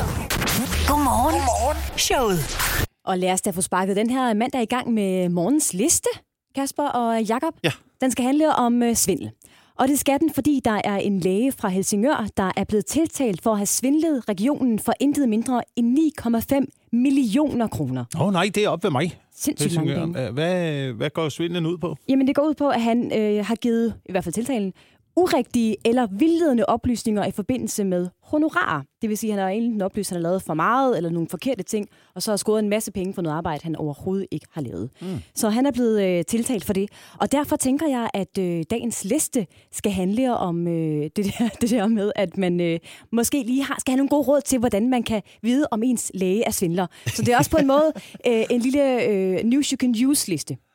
Godmorgen. 0.88 1.34
Godmorgen. 1.34 1.98
Showet. 1.98 2.85
Og 3.06 3.18
lad 3.18 3.32
os 3.32 3.42
da 3.42 3.50
få 3.50 3.60
sparket 3.60 3.96
den 3.96 4.10
her 4.10 4.34
mandag 4.34 4.62
i 4.62 4.66
gang 4.66 4.92
med 4.94 5.28
morgens 5.28 5.74
liste, 5.74 6.08
Kasper 6.54 6.82
og 6.82 7.22
Jakob. 7.22 7.54
Ja. 7.64 7.72
Den 8.00 8.10
skal 8.10 8.24
handle 8.24 8.54
om 8.54 8.82
øh, 8.82 8.94
svindel. 8.94 9.30
Og 9.78 9.88
det 9.88 9.98
skal 9.98 10.20
den, 10.20 10.30
fordi 10.34 10.60
der 10.64 10.80
er 10.84 10.96
en 10.96 11.20
læge 11.20 11.52
fra 11.52 11.68
Helsingør, 11.68 12.26
der 12.36 12.52
er 12.56 12.64
blevet 12.64 12.86
tiltalt 12.86 13.42
for 13.42 13.50
at 13.50 13.56
have 13.56 13.66
svindlet 13.66 14.28
regionen 14.28 14.78
for 14.78 14.92
intet 15.00 15.28
mindre 15.28 15.62
end 15.76 15.98
9,5 16.20 16.88
millioner 16.92 17.66
kroner. 17.66 18.04
Åh 18.16 18.26
oh, 18.26 18.32
nej, 18.32 18.50
det 18.54 18.64
er 18.64 18.68
op 18.68 18.84
ved 18.84 18.90
mig. 18.90 19.18
Sindssygt 19.36 19.76
mange 19.76 19.94
penge. 19.94 20.30
Hvad, 20.30 20.92
hvad 20.92 21.10
går 21.10 21.28
svindlen 21.28 21.66
ud 21.66 21.78
på? 21.78 21.96
Jamen, 22.08 22.26
det 22.26 22.34
går 22.36 22.42
ud 22.42 22.54
på, 22.54 22.68
at 22.68 22.82
han 22.82 23.12
øh, 23.18 23.46
har 23.46 23.54
givet, 23.54 23.94
i 24.06 24.12
hvert 24.12 24.24
fald 24.24 24.32
tiltalen, 24.32 24.72
urigtige 25.16 25.76
eller 25.84 26.06
vildledende 26.10 26.66
oplysninger 26.66 27.24
i 27.24 27.30
forbindelse 27.30 27.84
med 27.84 28.08
honorar. 28.22 28.84
Det 29.02 29.10
vil 29.10 29.18
sige, 29.18 29.32
at 29.32 29.38
han 29.38 29.44
har 29.44 29.50
enten 29.50 29.82
oplyst, 29.82 30.12
at 30.12 30.16
han 30.16 30.24
har 30.24 30.30
lavet 30.30 30.42
for 30.42 30.54
meget 30.54 30.96
eller 30.96 31.10
nogle 31.10 31.28
forkerte 31.28 31.62
ting, 31.62 31.88
og 32.14 32.22
så 32.22 32.32
har 32.32 32.36
skåret 32.36 32.62
en 32.62 32.68
masse 32.68 32.92
penge 32.92 33.14
for 33.14 33.22
noget 33.22 33.36
arbejde, 33.36 33.60
han 33.64 33.76
overhovedet 33.76 34.26
ikke 34.30 34.46
har 34.52 34.60
lavet. 34.60 34.90
Mm. 35.00 35.06
Så 35.34 35.48
han 35.48 35.66
er 35.66 35.70
blevet 35.70 36.02
øh, 36.02 36.24
tiltalt 36.24 36.64
for 36.64 36.72
det. 36.72 36.90
Og 37.20 37.32
derfor 37.32 37.56
tænker 37.56 37.86
jeg, 37.88 38.10
at 38.14 38.38
øh, 38.38 38.64
dagens 38.70 39.04
liste 39.04 39.46
skal 39.72 39.92
handle 39.92 40.36
om 40.36 40.68
øh, 40.68 41.10
det, 41.16 41.24
der, 41.24 41.48
det 41.60 41.70
der 41.70 41.86
med, 41.86 42.12
at 42.16 42.36
man 42.36 42.60
øh, 42.60 42.78
måske 43.12 43.42
lige 43.42 43.64
har, 43.64 43.76
skal 43.80 43.92
have 43.92 43.96
nogle 43.96 44.08
gode 44.08 44.22
råd 44.22 44.40
til, 44.40 44.58
hvordan 44.58 44.90
man 44.90 45.02
kan 45.02 45.22
vide, 45.42 45.66
om 45.70 45.82
ens 45.82 46.10
læge 46.14 46.44
er 46.44 46.50
svindler. 46.50 46.86
Så 47.06 47.22
det 47.22 47.34
er 47.34 47.38
også 47.38 47.50
på 47.50 47.56
en 47.56 47.66
måde 47.66 47.92
øh, 48.28 48.44
en 48.50 48.60
lille 48.60 49.04
øh, 49.04 49.44
news 49.44 49.68
you 49.68 49.76
can 49.76 49.94
use-liste. 50.06 50.52
Jeg 50.54 50.56
ved, 50.56 50.65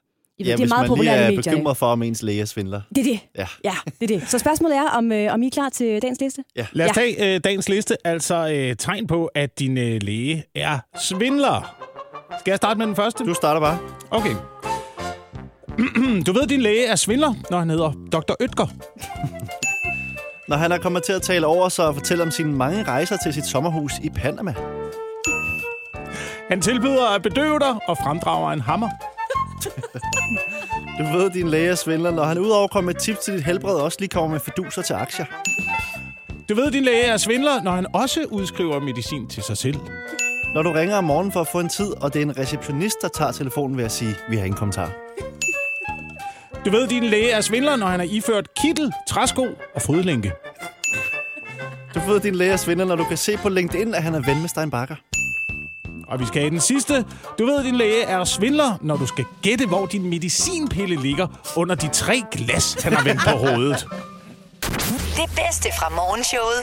Ja, 0.45 0.51
det 0.51 0.53
er 0.53 0.57
hvis 0.57 0.69
meget 0.69 0.79
man 0.81 0.83
lige 0.83 0.89
populært 0.89 1.15
i 1.15 1.21
er 1.23 1.25
medierne. 1.37 1.43
bekymret 1.43 1.77
for, 1.77 1.85
om 1.85 2.03
ens 2.03 2.23
læge 2.23 2.41
er 2.41 2.45
svindler. 2.45 2.81
Det 2.95 2.97
er 2.97 3.03
det. 3.03 3.19
Ja. 3.37 3.45
Ja, 3.63 3.73
det 4.01 4.11
er 4.11 4.19
det. 4.19 4.29
Så 4.29 4.39
spørgsmålet 4.39 4.77
er, 4.77 4.89
om, 4.89 5.11
øh, 5.11 5.33
om 5.33 5.43
I 5.43 5.45
er 5.47 5.51
klar 5.51 5.69
til 5.69 6.01
dagens 6.01 6.19
liste? 6.21 6.43
Lad 6.55 6.89
os 6.89 6.97
Ja. 6.97 7.01
tage 7.01 7.35
øh, 7.35 7.41
dagens 7.43 7.69
liste, 7.69 8.07
altså 8.07 8.49
øh, 8.53 8.75
tegn 8.75 9.07
på, 9.07 9.25
at 9.35 9.59
din 9.59 9.77
øh, 9.77 9.99
læge 10.03 10.43
er 10.55 10.79
svindler. 11.01 11.75
Skal 12.39 12.51
jeg 12.51 12.57
starte 12.57 12.77
med 12.77 12.87
den 12.87 12.95
første? 12.95 13.23
Du 13.25 13.33
starter 13.33 13.61
bare. 13.61 13.77
Okay. 14.11 14.35
du 16.25 16.33
ved, 16.33 16.41
at 16.43 16.49
din 16.49 16.61
læge 16.61 16.85
er 16.85 16.95
svindler, 16.95 17.33
når 17.49 17.59
han 17.59 17.69
hedder 17.69 17.91
Dr. 18.11 18.33
Ytger. 18.41 18.67
Når 20.49 20.57
han 20.57 20.71
er 20.71 20.77
kommet 20.77 21.03
til 21.03 21.13
at 21.13 21.21
tale 21.21 21.45
over 21.47 21.69
sig 21.69 21.87
og 21.87 21.95
fortælle 21.95 22.23
om 22.23 22.31
sine 22.31 22.53
mange 22.53 22.83
rejser 22.83 23.17
til 23.23 23.33
sit 23.33 23.45
sommerhus 23.45 23.91
i 24.03 24.09
Panama. 24.09 24.53
Han 26.49 26.61
tilbyder 26.61 27.15
at 27.15 27.21
bedøve 27.21 27.59
dig 27.59 27.75
og 27.87 27.97
fremdrager 27.97 28.51
en 28.51 28.61
hammer. 28.61 28.89
Du 30.99 31.17
ved, 31.17 31.29
din 31.29 31.49
læge 31.49 31.67
er 31.69 31.75
svindler, 31.75 32.11
når 32.11 32.23
han 32.23 32.37
udover 32.37 32.63
at 32.63 32.71
komme 32.71 32.85
med 32.85 32.95
tips 32.95 33.19
til 33.19 33.33
dit 33.33 33.43
helbred, 33.43 33.75
også 33.75 33.97
lige 33.99 34.09
kommer 34.09 34.29
med 34.29 34.39
fiduser 34.39 34.81
til 34.81 34.93
aktier. 34.93 35.25
Du 36.49 36.55
ved, 36.55 36.71
din 36.71 36.83
læge 36.83 37.03
er 37.03 37.17
svindler, 37.17 37.63
når 37.63 37.71
han 37.71 37.85
også 37.93 38.25
udskriver 38.29 38.79
medicin 38.79 39.27
til 39.27 39.43
sig 39.43 39.57
selv. 39.57 39.75
Når 40.53 40.61
du 40.61 40.71
ringer 40.71 40.95
om 40.95 41.03
morgenen 41.03 41.31
for 41.31 41.41
at 41.41 41.47
få 41.47 41.59
en 41.59 41.69
tid, 41.69 41.93
og 42.01 42.13
det 42.13 42.21
er 42.21 42.25
en 42.25 42.37
receptionist, 42.37 43.01
der 43.01 43.07
tager 43.07 43.31
telefonen 43.31 43.77
ved 43.77 43.83
at 43.83 43.91
sige, 43.91 44.15
vi 44.29 44.35
har 44.35 44.43
ingen 44.45 44.57
kommentar. 44.57 44.91
Du 46.65 46.71
ved, 46.71 46.87
din 46.87 47.03
læge 47.03 47.29
er 47.31 47.41
svindler, 47.41 47.75
når 47.75 47.87
han 47.87 47.99
har 47.99 48.07
iført 48.09 48.53
kittel, 48.53 48.93
træsko 49.07 49.47
og 49.75 49.81
fodlænke. 49.81 50.31
Du 51.95 51.99
ved, 51.99 52.19
din 52.19 52.35
læge 52.35 52.51
er 52.51 52.57
svindler, 52.57 52.85
når 52.85 52.95
du 52.95 53.03
kan 53.03 53.17
se 53.17 53.37
på 53.37 53.49
LinkedIn, 53.49 53.93
at 53.93 54.03
han 54.03 54.15
er 54.15 54.21
ven 54.21 54.41
med 54.41 54.49
Stein 54.49 54.71
Bakker. 54.71 54.95
Og 56.11 56.19
vi 56.19 56.25
skal 56.25 56.41
have 56.41 56.49
den 56.49 56.59
sidste. 56.59 57.05
Du 57.39 57.45
ved, 57.45 57.63
din 57.63 57.75
læge 57.75 58.03
er 58.03 58.23
svindler, 58.23 58.77
når 58.81 58.97
du 58.97 59.05
skal 59.07 59.25
gætte, 59.41 59.67
hvor 59.67 59.85
din 59.85 60.09
medicinpille 60.09 61.01
ligger 61.01 61.27
under 61.57 61.75
de 61.75 61.87
tre 61.87 62.23
glas, 62.31 62.73
han 62.83 62.93
har 62.93 63.03
vendt 63.03 63.21
på 63.21 63.37
hovedet. 63.37 63.87
Det 65.19 65.29
bedste 65.35 65.69
fra 65.79 65.89
morgenshowet 65.89 66.61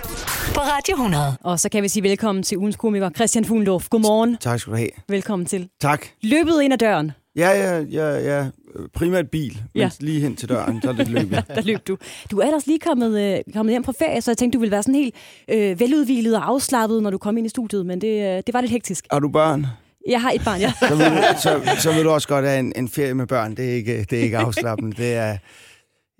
på 0.55 0.61
Radio 0.61 0.95
100. 0.95 1.37
Og 1.45 1.61
så 1.61 1.69
kan 1.69 1.83
vi 1.83 1.88
sige 1.88 2.02
velkommen 2.02 2.43
til 2.43 2.59
ugens 2.59 2.76
komiker 2.76 3.11
Christian 3.11 3.45
Fuglendorf. 3.45 3.88
Godmorgen. 3.88 4.37
Tak 4.40 4.61
skal 4.61 4.71
du 4.73 4.76
have. 4.76 4.90
Velkommen 5.09 5.47
til. 5.47 5.69
Tak. 5.81 6.07
Løbet 6.23 6.62
ind 6.62 6.73
ad 6.73 6.78
døren. 6.78 7.12
Ja, 7.37 7.50
ja, 7.50 7.78
ja, 7.78 8.19
ja. 8.19 8.47
Primært 8.95 9.31
bil, 9.31 9.53
men 9.75 9.81
Ja. 9.81 9.91
lige 10.01 10.21
hen 10.21 10.37
til 10.37 10.49
døren, 10.49 10.83
så 10.83 10.89
er 10.89 10.93
det 10.93 11.09
løbet. 11.09 11.45
Der 11.55 11.63
løb 11.63 11.79
du. 11.89 11.97
Du 12.31 12.39
er 12.39 12.45
ellers 12.45 12.67
lige 12.67 12.79
kommet, 12.79 13.21
øh, 13.21 13.53
kommet 13.55 13.73
hjem 13.73 13.85
fra 13.85 13.93
ferie, 13.99 14.21
så 14.21 14.31
jeg 14.31 14.39
tænkte, 14.39 14.57
du 14.57 14.61
ville 14.61 14.73
være 14.73 14.83
sådan 14.83 14.95
helt 14.95 15.15
øh, 15.49 15.81
veludvilet 15.81 16.37
og 16.37 16.49
afslappet, 16.49 17.03
når 17.03 17.11
du 17.11 17.19
kom 17.19 17.37
ind 17.37 17.47
i 17.47 17.51
studiet, 17.51 17.87
men 17.87 18.01
det, 18.01 18.37
øh, 18.37 18.43
det 18.47 18.55
var 18.55 18.61
lidt 18.61 18.73
hektisk. 18.73 19.07
Har 19.13 19.19
du 19.19 19.29
børn? 19.29 19.67
Jeg 20.09 20.21
har 20.21 20.31
et 20.31 20.43
barn, 20.45 20.61
ja. 20.61 20.73
Så 20.89 20.95
vil, 20.97 21.07
så, 21.43 21.81
så 21.83 21.93
vil 21.93 22.05
du 22.05 22.11
også 22.11 22.29
godt 22.29 22.45
have 22.45 22.59
en, 22.59 22.73
en 22.77 22.89
ferie 22.89 23.15
med 23.15 23.27
børn. 23.27 23.55
Det 23.57 23.71
er 23.71 23.75
ikke, 23.75 24.07
det 24.11 24.19
er 24.19 24.23
ikke 24.23 24.39
afslappende. 24.39 24.97
Det 24.97 25.15
er, 25.15 25.37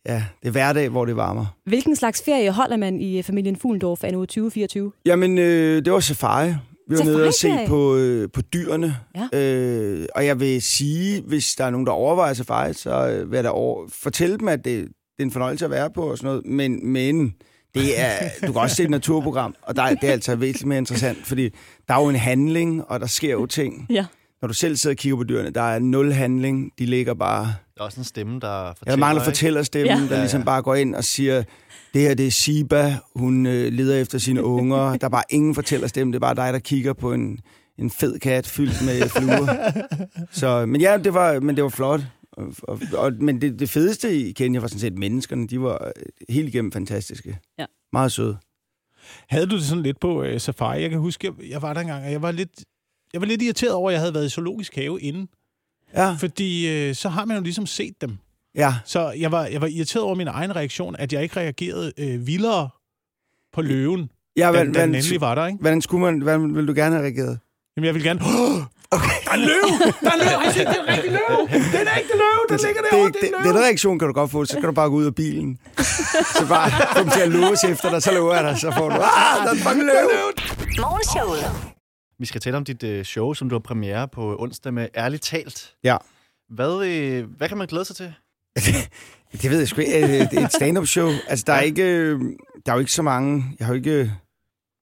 ja, 0.07 0.23
det 0.43 0.49
er 0.49 0.51
hverdag, 0.51 0.89
hvor 0.89 1.05
det 1.05 1.17
varmer. 1.17 1.47
Hvilken 1.67 1.97
slags 1.97 2.23
ferie 2.25 2.51
holder 2.51 2.77
man 2.77 3.01
i 3.01 3.23
familien 3.23 3.57
Fuglendorf 3.57 4.05
anno 4.05 4.21
2024? 4.21 4.93
Jamen, 5.07 5.39
øh, 5.39 5.85
det 5.85 5.93
var 5.93 6.01
safari. 6.01 6.55
Vi 6.89 6.99
var 6.99 7.05
nede 7.05 7.27
og 7.27 7.35
se 7.35 7.49
på, 7.67 7.97
øh, 7.97 8.29
på 8.33 8.41
dyrene. 8.41 8.97
Ja. 9.33 9.39
Øh, 9.39 10.07
og 10.15 10.27
jeg 10.27 10.41
vil 10.41 10.63
sige, 10.63 11.23
hvis 11.27 11.55
der 11.55 11.65
er 11.65 11.71
nogen, 11.71 11.87
der 11.87 11.93
overvejer 11.93 12.33
safari, 12.35 12.73
så 12.75 13.09
øh, 13.09 13.31
vil 13.31 13.37
jeg 13.37 13.45
da 13.45 13.49
over, 13.49 13.89
fortælle 14.03 14.39
dem, 14.39 14.49
at 14.49 14.65
det, 14.65 14.85
det 14.85 14.89
er 15.19 15.23
en 15.23 15.31
fornøjelse 15.31 15.65
at 15.65 15.71
være 15.71 15.91
på 15.91 16.03
og 16.11 16.19
sådan 16.19 16.29
noget. 16.29 16.47
Men, 16.47 16.87
men 16.93 17.35
det 17.75 18.01
er, 18.01 18.29
du 18.47 18.53
kan 18.53 18.61
også 18.63 18.77
se 18.77 18.83
et 18.85 18.91
naturprogram, 18.91 19.55
og 19.63 19.77
der, 19.77 19.83
er- 19.83 19.95
det 19.95 20.09
er 20.09 20.13
altså 20.13 20.37
væsentligt 20.37 20.69
mere 20.69 20.79
interessant, 20.79 21.19
fordi 21.27 21.49
der 21.89 21.95
er 21.95 22.03
jo 22.03 22.09
en 22.09 22.17
handling, 22.17 22.85
og 22.91 23.01
der 23.01 23.07
sker 23.07 23.31
jo 23.33 23.47
ting. 23.47 23.87
Ja. 23.91 24.07
Når 24.43 24.49
du 24.49 24.55
selv 24.55 24.77
sidder 24.77 24.95
og 24.95 24.99
kigger 24.99 25.17
på 25.17 25.25
dyrene, 25.25 25.51
der 25.51 25.63
er 25.63 25.79
nul 25.79 26.13
handling. 26.13 26.71
De 26.79 26.87
ligger 26.87 27.15
bare... 27.15 27.43
Der 27.75 27.81
er 27.81 27.85
også 27.85 28.01
en 28.01 28.05
stemme, 28.05 28.41
der 28.41 28.49
Ja, 28.65 28.69
fortæller, 28.69 28.91
der 28.93 28.97
mangler 28.97 29.25
fortællerstemmen, 29.25 29.99
Ja. 30.09 30.15
der 30.15 30.21
ligesom 30.21 30.45
bare 30.45 30.63
går 30.63 30.75
ind 30.75 30.95
og 30.95 31.05
siger, 31.05 31.43
det 31.95 32.03
her 32.03 32.15
det 32.15 32.27
er 32.27 32.31
Siba, 32.31 32.97
hun 33.17 33.47
øh, 33.47 33.73
leder 33.73 34.01
efter 34.01 34.19
sine 34.19 34.45
unger. 34.45 34.91
Der 34.99 35.07
er 35.07 35.11
bare 35.11 35.23
ingen 35.31 35.55
fortællerstemme, 35.55 36.13
det 36.13 36.17
er 36.17 36.21
bare 36.21 36.35
dig, 36.35 36.53
der 36.53 36.59
kigger 36.59 36.93
på 36.93 37.13
en, 37.13 37.41
en 37.79 37.91
fed 37.91 38.19
kat 38.19 38.47
fyldt 38.47 38.85
med 38.85 39.09
fluer. 39.09 39.73
Så, 40.41 40.67
men 40.67 40.81
ja, 40.81 40.97
det 40.97 41.15
var, 41.15 41.41
men 41.41 41.57
det 41.57 41.65
var 41.65 41.71
flot. 41.71 42.01
Og, 42.33 42.55
og, 42.63 42.81
og, 42.93 43.13
men 43.21 43.41
det, 43.41 43.59
det 43.59 43.71
fedeste 43.71 44.17
i 44.17 44.33
Kenya 44.33 44.61
var 44.61 44.67
sådan 44.67 44.81
set 44.81 44.99
menneskerne. 44.99 45.47
De 45.47 45.61
var 45.61 45.85
øh, 45.97 46.03
helt 46.29 46.49
igennem 46.49 46.73
fantastiske. 46.73 47.39
Ja. 47.59 47.65
Meget 47.93 48.13
søde. 48.13 48.39
Havde 49.29 49.47
du 49.47 49.57
det 49.57 49.65
sådan 49.65 49.83
lidt 49.83 50.01
på 50.01 50.23
øh, 50.23 50.41
safari? 50.41 50.83
Jeg 50.83 50.91
kan 50.91 50.99
huske, 50.99 51.27
jeg, 51.27 51.51
jeg 51.51 51.63
var 51.63 51.75
der 51.75 51.81
engang, 51.81 52.05
og 52.05 52.13
jeg 52.13 52.23
var 52.23 52.33
lidt, 52.33 52.65
jeg 53.13 53.21
var 53.21 53.27
lidt 53.27 53.43
irriteret 53.43 53.73
over, 53.73 53.91
at 53.91 53.93
jeg 53.93 54.01
havde 54.01 54.15
været 54.15 54.27
i 54.27 54.29
zoologisk 54.29 54.75
have 54.75 55.01
inden. 55.01 55.29
Ja, 55.95 56.17
Fordi 56.21 56.69
øh, 56.69 56.95
så 56.95 57.09
har 57.09 57.25
man 57.25 57.37
jo 57.37 57.43
ligesom 57.43 57.67
set 57.67 58.01
dem. 58.01 58.19
Ja. 58.55 58.75
Så 58.85 59.11
jeg 59.11 59.33
var, 59.33 59.47
jeg 59.47 59.61
var 59.61 59.67
irriteret 59.67 60.05
over 60.05 60.15
min 60.15 60.29
egen 60.29 60.57
reaktion, 60.57 60.97
at 60.99 61.13
jeg 61.13 61.23
ikke 61.23 61.37
reagerede 61.41 61.93
øh, 61.99 62.27
vildere 62.27 62.69
på 63.53 63.63
løven, 63.63 64.11
ja 64.37 64.43
da, 64.47 64.51
hvordan, 64.51 64.73
da 64.73 64.83
den 64.83 64.95
endelig 64.95 65.21
var 65.21 65.35
der, 65.35 65.47
ikke? 65.47 65.59
hvordan, 65.61 65.83
skulle 65.83 66.01
man, 66.05 66.21
hvordan 66.21 66.55
ville 66.55 66.69
du 66.69 66.75
gerne 66.75 66.95
have 66.95 67.05
reageret? 67.05 67.39
Jamen, 67.77 67.87
jeg 67.87 67.95
vil 67.95 68.03
gerne... 68.03 68.21
Okay. 68.91 69.09
Der 69.25 69.31
er 69.31 69.35
en 69.35 69.41
løv! 69.41 69.93
Der 70.01 70.11
er 70.11 70.15
en 70.15 70.21
løv! 70.21 70.39
Ej, 70.45 70.53
se, 70.53 70.59
det 70.59 70.67
er 70.67 70.83
en 70.83 70.89
rigtig 70.89 71.11
løv! 71.11 71.49
Det 71.49 71.75
er 71.75 71.81
en 71.81 71.89
ægte 71.99 72.17
løv! 72.23 72.39
Den 72.49 72.59
ligger 72.67 72.83
det, 72.83 72.91
derovre, 72.91 73.07
det, 73.07 73.17
det 73.21 73.31
er 73.35 73.39
en 73.39 73.45
den 73.47 73.59
reaktion 73.65 73.99
kan 73.99 74.09
du 74.09 74.15
godt 74.15 74.31
få, 74.31 74.45
så 74.45 74.55
kan 74.55 74.63
du 74.63 74.73
bare 74.73 74.89
gå 74.89 74.97
ud 74.97 75.05
af 75.05 75.15
bilen. 75.15 75.59
så 76.39 76.47
bare 76.49 76.71
få 76.97 77.03
dem 77.03 77.11
til 77.11 77.21
at 77.21 77.29
låse 77.29 77.69
efter 77.69 77.91
dig, 77.91 78.03
så 78.03 78.13
lover 78.13 78.35
jeg 78.35 78.45
dig, 78.45 78.59
så 78.59 78.71
får 78.77 78.89
du, 78.89 78.95
ah, 78.95 79.01
der 79.43 79.49
er 79.49 79.53
en 79.53 79.59
fucking 79.59 79.85
løv. 79.85 80.09
Morgenshowet. 80.79 81.75
Vi 82.19 82.27
skal 82.27 82.41
tale 82.41 82.57
om 82.57 82.65
dit 82.65 82.83
øh, 82.83 83.05
show, 83.05 83.35
som 83.35 83.49
du 83.49 83.55
har 83.55 83.61
premiere 83.61 84.09
på 84.09 84.37
onsdag 84.39 84.75
med 84.75 84.89
Ærligt 84.97 85.23
Talt. 85.23 85.75
Ja. 85.85 85.97
Hvad, 86.51 86.87
øh, 86.87 87.25
hvad 87.37 87.49
kan 87.49 87.59
man 87.59 87.67
glæde 87.67 87.85
sig 87.85 87.97
til? 87.97 88.15
Det 89.43 89.51
ved 89.51 89.59
jeg 89.59 89.69
sgu 89.69 89.81
ikke. 89.81 89.99
Øh, 89.99 90.31
Det 90.31 90.39
er 90.39 90.45
et 90.47 90.53
stand-up 90.53 90.87
show. 90.87 91.11
Altså, 91.29 91.45
der 91.47 91.53
er 91.53 91.61
ikke... 91.61 91.83
øh, 91.83 92.21
Der 92.67 92.73
er 92.73 92.77
jo 92.77 92.81
ikke 92.81 92.93
så 92.93 93.03
mange... 93.03 93.45
Jeg 93.59 93.67
har 93.67 93.75
jo 93.75 93.77
ikke... 93.79 94.13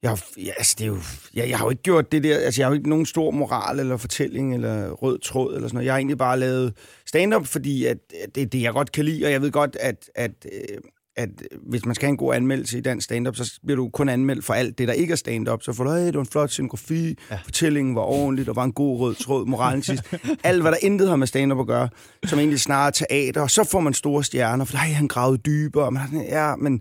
Jeg 0.03 0.11
har, 0.11 0.23
ja, 0.37 0.53
altså, 0.57 0.75
det 0.79 0.85
er 0.85 0.89
jo, 0.89 0.99
jeg, 1.35 1.49
jeg 1.49 1.59
har 1.59 1.65
jo 1.65 1.71
ikke 1.71 1.83
gjort 1.83 2.13
det 2.13 2.25
der... 2.25 2.39
Altså, 2.39 2.61
jeg 2.61 2.67
har 2.67 2.71
jo 2.71 2.77
ikke 2.79 2.89
nogen 2.91 3.07
stor 3.07 3.31
moral 3.31 3.81
eller 3.81 3.97
fortælling 3.97 4.55
eller 4.55 4.91
rød 4.91 5.19
tråd 5.19 5.55
eller 5.55 5.69
sådan 5.69 5.75
noget. 5.77 5.87
Jeg 5.87 5.93
har 5.93 5.99
egentlig 5.99 6.19
bare 6.19 6.39
lavet 6.39 6.73
stand-up, 7.07 7.47
fordi 7.47 7.85
at, 7.85 7.99
at 8.23 8.35
det 8.35 8.43
er 8.43 8.47
det, 8.47 8.63
jeg 8.63 8.73
godt 8.73 8.93
kan 8.93 9.05
lide. 9.05 9.25
Og 9.25 9.33
jeg 9.33 9.43
ved 9.43 9.51
godt, 9.51 9.77
at, 9.81 10.11
at, 10.15 10.31
øh, 10.53 10.79
at 11.17 11.29
hvis 11.69 11.87
man 11.87 11.95
skal 11.95 12.07
have 12.07 12.11
en 12.11 12.17
god 12.17 12.35
anmeldelse 12.35 12.79
i 12.79 12.81
dansk 12.81 13.05
stand-up, 13.05 13.37
så 13.37 13.59
bliver 13.67 13.77
du 13.77 13.89
kun 13.89 14.09
anmeldt 14.09 14.45
for 14.45 14.55
alt 14.55 14.79
det, 14.79 14.89
der 14.89 14.95
ikke 14.95 15.13
er 15.13 15.17
stand-up. 15.17 15.63
Så 15.63 15.73
får 15.73 15.85
du, 15.85 15.91
hey, 15.91 16.07
det 16.07 16.15
var 16.15 16.21
en 16.21 16.27
flot 16.27 16.51
scenografi, 16.51 17.17
ja. 17.31 17.39
fortællingen 17.45 17.95
var 17.95 18.03
ordentlig, 18.03 18.47
der 18.47 18.53
var 18.53 18.65
en 18.65 18.73
god 18.73 18.99
rød 19.01 19.15
tråd, 19.15 19.47
moralen 19.47 19.83
sidst. 19.83 20.03
Alt, 20.45 20.63
hvad 20.63 20.73
der 20.73 20.79
intet 20.83 21.09
har 21.09 21.17
med 21.17 21.27
stand-up 21.27 21.61
at 21.61 21.67
gøre, 21.67 21.89
som 22.27 22.39
egentlig 22.39 22.61
snarere 22.61 22.87
er 22.87 22.91
teater, 22.91 23.41
og 23.41 23.51
så 23.51 23.65
får 23.65 23.81
man 23.81 23.95
store 23.95 24.25
stjerner, 24.25 24.65
for 24.65 24.75
nej, 24.75 24.87
han 24.89 25.09
gravede 25.09 25.39
dybere. 25.47 25.91
Men, 25.91 26.01
han- 26.01 26.23
ja, 26.29 26.57
men 26.57 26.81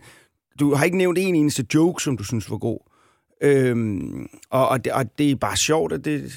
du 0.59 0.73
har 0.73 0.85
ikke 0.85 0.97
nævnt 0.97 1.17
en 1.17 1.35
eneste 1.35 1.65
joke, 1.73 2.03
som 2.03 2.17
du 2.17 2.23
synes 2.23 2.49
var 2.51 2.57
god. 2.57 2.79
Øhm, 3.41 4.27
og, 4.49 4.67
og, 4.69 4.85
det, 4.85 4.93
og 4.93 5.17
det 5.17 5.31
er 5.31 5.35
bare 5.35 5.57
sjovt, 5.57 5.93
at 5.93 6.05
det, 6.05 6.31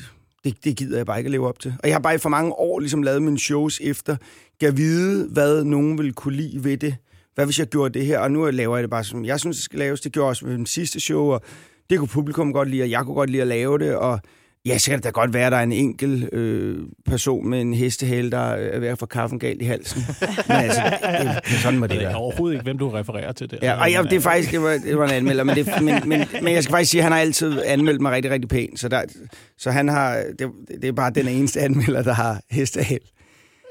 det, 0.44 0.64
det 0.64 0.76
gider 0.76 0.96
jeg 0.96 1.06
bare 1.06 1.18
ikke 1.18 1.28
at 1.28 1.32
leve 1.32 1.48
op 1.48 1.58
til. 1.58 1.74
Og 1.82 1.88
jeg 1.88 1.94
har 1.94 2.00
bare 2.00 2.14
i 2.14 2.18
for 2.18 2.28
mange 2.28 2.52
år 2.52 2.80
ligesom 2.80 3.02
lavet 3.02 3.22
mine 3.22 3.38
shows 3.38 3.80
efter, 3.84 4.16
kan 4.60 4.76
vide, 4.76 5.28
hvad 5.28 5.64
nogen 5.64 5.98
vil 5.98 6.12
kunne 6.12 6.36
lide 6.36 6.64
ved 6.64 6.76
det. 6.76 6.96
Hvad 7.38 7.46
hvis 7.46 7.58
jeg 7.58 7.66
gjorde 7.66 7.98
det 7.98 8.06
her? 8.06 8.18
Og 8.18 8.30
nu 8.30 8.50
laver 8.50 8.76
jeg 8.76 8.82
det 8.82 8.90
bare, 8.90 9.04
som 9.04 9.24
jeg 9.24 9.40
synes, 9.40 9.56
det 9.56 9.64
skal 9.64 9.78
laves. 9.78 10.00
Det 10.00 10.12
gjorde 10.12 10.24
jeg 10.26 10.28
også 10.30 10.46
med 10.46 10.54
den 10.54 10.66
sidste 10.66 11.00
show, 11.00 11.24
og 11.24 11.42
det 11.90 11.98
kunne 11.98 12.08
publikum 12.08 12.52
godt 12.52 12.70
lide, 12.70 12.82
og 12.82 12.90
jeg 12.90 13.00
kunne 13.04 13.14
godt 13.14 13.30
lide 13.30 13.42
at 13.42 13.48
lave 13.48 13.78
det. 13.78 13.96
Og 13.96 14.20
ja, 14.66 14.78
så 14.78 14.90
kan 14.90 14.98
det 14.98 15.04
da 15.04 15.10
godt 15.10 15.34
være, 15.34 15.46
at 15.46 15.52
der 15.52 15.58
er 15.58 15.62
en 15.62 15.72
enkelt 15.72 16.34
øh, 16.34 16.78
person 17.06 17.48
med 17.48 17.60
en 17.60 17.74
hestehale, 17.74 18.30
der 18.30 18.38
er 18.38 18.78
ved 18.78 18.88
at 18.88 18.98
få 18.98 19.06
kaffen 19.06 19.38
galt 19.38 19.62
i 19.62 19.64
halsen. 19.64 20.02
Men 20.48 20.56
altså, 20.56 20.82
det, 21.44 21.52
sådan 21.62 21.78
må 21.78 21.86
det 21.86 21.94
Jeg 21.94 22.02
være. 22.02 22.14
overhovedet 22.14 22.54
ikke, 22.56 22.64
hvem 22.64 22.78
du 22.78 22.88
refererer 22.90 23.32
til 23.32 23.50
der. 23.50 23.56
Ja, 23.62 23.80
og 23.80 23.90
ja, 23.90 24.02
det 24.02 24.12
er 24.12 24.20
faktisk, 24.20 24.50
det 24.52 24.62
var, 24.62 24.70
det 24.84 24.98
var 24.98 25.04
en 25.04 25.10
anmelder, 25.14 25.44
men, 25.44 25.56
det, 25.56 25.68
men, 25.82 25.94
men, 26.08 26.24
men 26.42 26.52
jeg 26.54 26.62
skal 26.62 26.72
faktisk 26.72 26.90
sige, 26.90 27.00
at 27.00 27.04
han 27.04 27.12
har 27.12 27.20
altid 27.20 27.62
anmeldt 27.66 28.00
mig 28.00 28.12
rigtig, 28.12 28.30
rigtig 28.30 28.48
pænt, 28.48 28.80
så, 28.80 28.88
der, 28.88 29.02
så 29.58 29.70
han 29.70 29.88
har, 29.88 30.22
det, 30.38 30.50
det 30.82 30.84
er 30.88 30.92
bare 30.92 31.10
den 31.10 31.28
eneste 31.28 31.60
anmelder, 31.60 32.02
der 32.02 32.12
har 32.12 32.40
hestehal. 32.50 33.00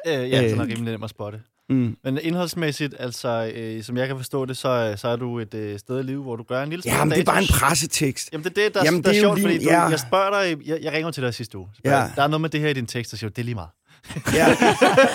Øh, 0.07 0.13
ja, 0.29 0.43
Øh. 0.43 0.49
den 0.49 0.59
er 0.59 0.63
rimelig 0.63 0.83
nem 0.91 1.03
at 1.03 1.09
spotte. 1.09 1.39
Mm. 1.69 1.95
Men 2.03 2.19
indholdsmæssigt, 2.21 2.95
altså, 2.99 3.51
øh, 3.55 3.83
som 3.83 3.97
jeg 3.97 4.07
kan 4.07 4.17
forstå 4.17 4.45
det, 4.45 4.57
så, 4.57 4.93
så 4.97 5.07
er 5.07 5.15
du 5.15 5.39
et 5.39 5.53
øh, 5.53 5.79
sted 5.79 5.99
i 5.99 6.03
livet, 6.03 6.23
hvor 6.23 6.35
du 6.35 6.43
gør 6.43 6.63
en 6.63 6.69
lille 6.69 6.83
smule 6.83 6.97
Ja, 6.97 7.03
men 7.05 7.11
det 7.11 7.19
er 7.19 7.23
bare 7.23 7.41
en 7.41 7.47
pressetekst. 7.53 8.29
Jamen, 8.33 8.43
det 8.43 8.57
er 8.57 8.63
det, 8.63 8.73
der, 8.73 8.81
Jamen, 8.85 9.03
der 9.03 9.09
er, 9.09 9.13
det 9.13 9.19
er 9.19 9.23
jo 9.23 9.27
sjovt, 9.27 9.39
lige- 9.39 9.47
fordi 9.47 9.65
du, 9.65 9.71
ja. 9.71 9.81
jeg 9.83 9.99
spørger 9.99 10.43
dig, 10.43 10.67
jeg, 10.67 10.79
jeg 10.81 10.93
ringer 10.93 11.11
til 11.11 11.23
dig 11.23 11.33
sidste 11.33 11.57
uge. 11.57 11.67
Ja. 11.85 11.89
Der 12.15 12.23
er 12.23 12.27
noget 12.27 12.41
med 12.41 12.49
det 12.49 12.59
her 12.61 12.69
i 12.69 12.73
din 12.73 12.85
tekst, 12.87 13.11
der 13.11 13.17
siger, 13.17 13.29
det 13.29 13.39
er 13.39 13.43
lige 13.43 13.55
meget. 13.55 13.69
Ja, 14.33 14.47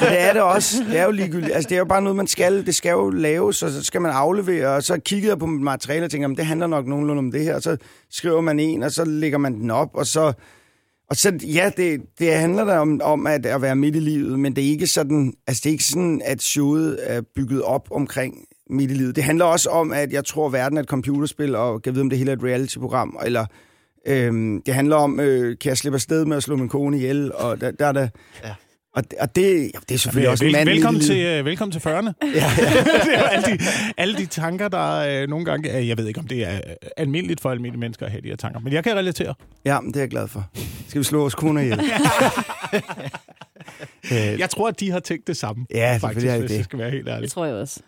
det 0.00 0.20
er 0.20 0.32
det 0.32 0.42
også. 0.42 0.76
Det 0.90 0.98
er 0.98 1.04
jo 1.04 1.10
ligegyldigt. 1.10 1.52
Altså, 1.54 1.68
det 1.68 1.74
er 1.74 1.78
jo 1.78 1.84
bare 1.84 2.02
noget, 2.02 2.16
man 2.16 2.26
skal. 2.26 2.66
Det 2.66 2.74
skal 2.74 2.90
jo 2.90 3.10
laves, 3.10 3.62
og 3.62 3.70
så 3.70 3.84
skal 3.84 4.00
man 4.00 4.12
aflevere. 4.12 4.68
Og 4.68 4.82
så 4.82 4.98
kigger 4.98 5.28
jeg 5.30 5.38
på 5.38 5.46
mit 5.46 5.60
materiale 5.62 6.04
og 6.04 6.10
tænker, 6.10 6.24
jamen, 6.24 6.36
det 6.36 6.46
handler 6.46 6.66
nok 6.66 6.86
nogenlunde 6.86 7.18
om 7.18 7.32
det 7.32 7.42
her. 7.44 7.54
Og 7.54 7.62
så 7.62 7.76
skriver 8.10 8.40
man 8.40 8.60
en, 8.60 8.82
og 8.82 8.90
så 8.92 9.04
lægger 9.04 9.38
man 9.38 9.54
den 9.54 9.70
op, 9.70 9.88
og 9.94 10.06
så... 10.06 10.32
Og 11.10 11.16
så, 11.16 11.38
ja, 11.42 11.70
det, 11.76 12.00
det 12.18 12.34
handler 12.34 12.64
da 12.64 12.78
om, 12.78 13.00
om 13.04 13.26
at, 13.26 13.46
at 13.46 13.62
være 13.62 13.76
midt 13.76 13.96
i 13.96 14.00
livet, 14.00 14.38
men 14.38 14.56
det 14.56 14.64
er 14.64 14.68
ikke 14.68 14.86
sådan, 14.86 15.34
altså 15.46 15.60
det 15.64 15.70
er 15.70 15.72
ikke 15.72 15.84
sådan, 15.84 16.22
at 16.24 16.42
showet 16.42 16.98
er 17.02 17.20
bygget 17.36 17.62
op 17.62 17.88
omkring 17.90 18.34
midt 18.70 18.90
i 18.90 18.94
livet. 18.94 19.16
Det 19.16 19.24
handler 19.24 19.44
også 19.44 19.70
om, 19.70 19.92
at 19.92 20.12
jeg 20.12 20.24
tror, 20.24 20.46
at 20.46 20.52
verden 20.52 20.78
er 20.78 20.82
et 20.82 20.88
computerspil, 20.88 21.54
og 21.54 21.82
kan 21.82 21.94
vide, 21.94 22.02
om 22.02 22.10
det 22.10 22.18
hele 22.18 22.30
er 22.30 22.36
et 22.36 22.44
reality-program, 22.44 23.18
eller 23.24 23.46
øhm, 24.06 24.62
det 24.66 24.74
handler 24.74 24.96
om, 24.96 25.20
øh, 25.20 25.56
kan 25.60 25.68
jeg 25.68 25.78
slippe 25.78 25.96
afsted 25.96 26.24
med 26.24 26.36
at 26.36 26.42
slå 26.42 26.56
min 26.56 26.68
kone 26.68 26.96
ihjel, 26.96 27.32
og 27.32 27.60
der, 27.60 27.70
der 27.70 27.86
er 27.86 27.92
der... 27.92 28.08
Ja. 28.44 28.54
Og, 28.94 29.10
det- 29.10 29.18
og 29.18 29.36
det, 29.36 29.42
ja, 29.74 29.78
det 29.88 29.94
er 29.94 29.98
selvfølgelig 29.98 30.30
også 30.30 30.44
en 30.44 30.46
Vel, 30.46 30.52
mand 30.52 30.68
i 30.68 30.72
velkommen, 30.72 31.02
til, 31.02 31.18
øh, 31.26 31.44
velkommen 31.44 31.72
til 31.72 31.78
40'erne. 31.78 31.90
Ja, 31.90 32.28
ja. 32.34 32.50
det 33.04 33.14
er 33.14 33.18
jo 33.18 33.24
alle 33.24 33.46
de, 33.46 33.58
alle 33.96 34.16
de 34.16 34.26
tanker, 34.26 34.68
der 34.68 35.22
øh, 35.22 35.28
nogle 35.28 35.44
gange... 35.44 35.76
Øh, 35.78 35.88
jeg 35.88 35.98
ved 35.98 36.06
ikke, 36.08 36.20
om 36.20 36.26
det 36.26 36.42
er 36.48 36.54
øh, 36.54 36.60
almindeligt 36.96 37.40
for 37.40 37.50
almindelige 37.50 37.80
mennesker 37.80 38.06
at 38.06 38.12
have 38.12 38.22
de 38.22 38.28
her 38.28 38.36
tanker, 38.36 38.60
men 38.60 38.72
jeg 38.72 38.84
kan 38.84 38.96
relatere. 38.96 39.34
ja, 39.64 39.80
men 39.80 39.88
det 39.92 39.96
er 39.96 40.00
jeg 40.00 40.10
glad 40.10 40.28
for. 40.28 40.44
Skal 40.88 40.98
vi 40.98 41.04
slå 41.04 41.18
vores 41.20 41.34
koner 41.34 41.60
ihjel? 41.60 41.80
øh, 44.12 44.38
Jeg 44.40 44.50
tror, 44.50 44.68
at 44.68 44.80
de 44.80 44.90
har 44.90 45.00
tænkt 45.00 45.26
det 45.26 45.36
samme. 45.36 45.66
Ja, 45.74 45.96
faktisk, 46.00 46.02
selvfølgelig 46.20 46.32
det 46.32 46.40
hvis 46.40 46.50
det. 46.50 46.56
jeg 46.56 46.64
skal 46.64 46.78
være 46.78 46.90
helt 46.90 47.06
Det 47.06 47.12
ærlig. 47.12 47.30
tror 47.30 47.44
jeg 47.46 47.54
også. 47.54 47.80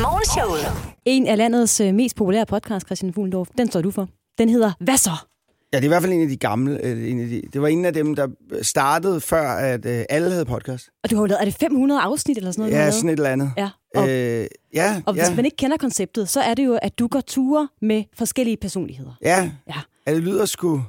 Morgenshowet. 0.00 0.92
En 1.04 1.26
af 1.26 1.36
landets 1.38 1.80
øh, 1.80 1.94
mest 1.94 2.16
populære 2.16 2.46
podcast, 2.46 2.86
Christian 2.86 3.12
Fuglendorf, 3.14 3.48
den 3.58 3.70
står 3.70 3.80
du 3.80 3.90
for. 3.90 4.08
Den 4.38 4.48
hedder 4.48 4.72
Hvad 4.80 4.96
så? 4.96 5.10
Ja, 5.72 5.76
det 5.76 5.84
er 5.84 5.88
i 5.88 5.88
hvert 5.88 6.02
fald 6.02 6.12
en 6.12 6.22
af 6.22 6.28
de 6.28 6.36
gamle. 6.36 6.84
Øh, 6.86 7.10
en 7.10 7.20
af 7.20 7.28
de, 7.28 7.42
det 7.52 7.62
var 7.62 7.68
en 7.68 7.84
af 7.84 7.92
dem, 7.92 8.14
der 8.14 8.28
startede 8.62 9.20
før, 9.20 9.50
at 9.50 9.86
øh, 9.86 10.04
alle 10.08 10.30
havde 10.30 10.44
podcast. 10.44 10.88
Og 11.04 11.10
du 11.10 11.16
har 11.16 11.22
jo 11.22 11.26
lavet, 11.26 11.40
er 11.40 11.44
det 11.44 11.54
500 11.54 12.00
afsnit 12.00 12.36
eller 12.38 12.50
sådan 12.52 12.70
noget? 12.70 12.84
Ja, 12.84 12.90
sådan 12.90 13.08
et 13.10 13.12
eller 13.12 13.30
andet. 13.30 13.52
Ja, 13.56 13.68
og, 13.96 14.08
Øh, 14.10 14.46
ja, 14.74 15.02
og 15.06 15.12
hvis 15.12 15.22
ja, 15.28 15.34
man 15.34 15.44
ikke 15.44 15.56
kender 15.56 15.76
konceptet, 15.76 16.28
så 16.28 16.40
er 16.40 16.54
det 16.54 16.64
jo, 16.66 16.78
at 16.82 16.98
du 16.98 17.06
går 17.08 17.20
ture 17.20 17.68
med 17.82 18.04
forskellige 18.18 18.56
personligheder. 18.56 19.12
ja. 19.22 19.50
Ja. 19.68 19.80
ja, 20.06 20.14
det 20.14 20.22
lyder 20.22 20.44
sgu... 20.46 20.82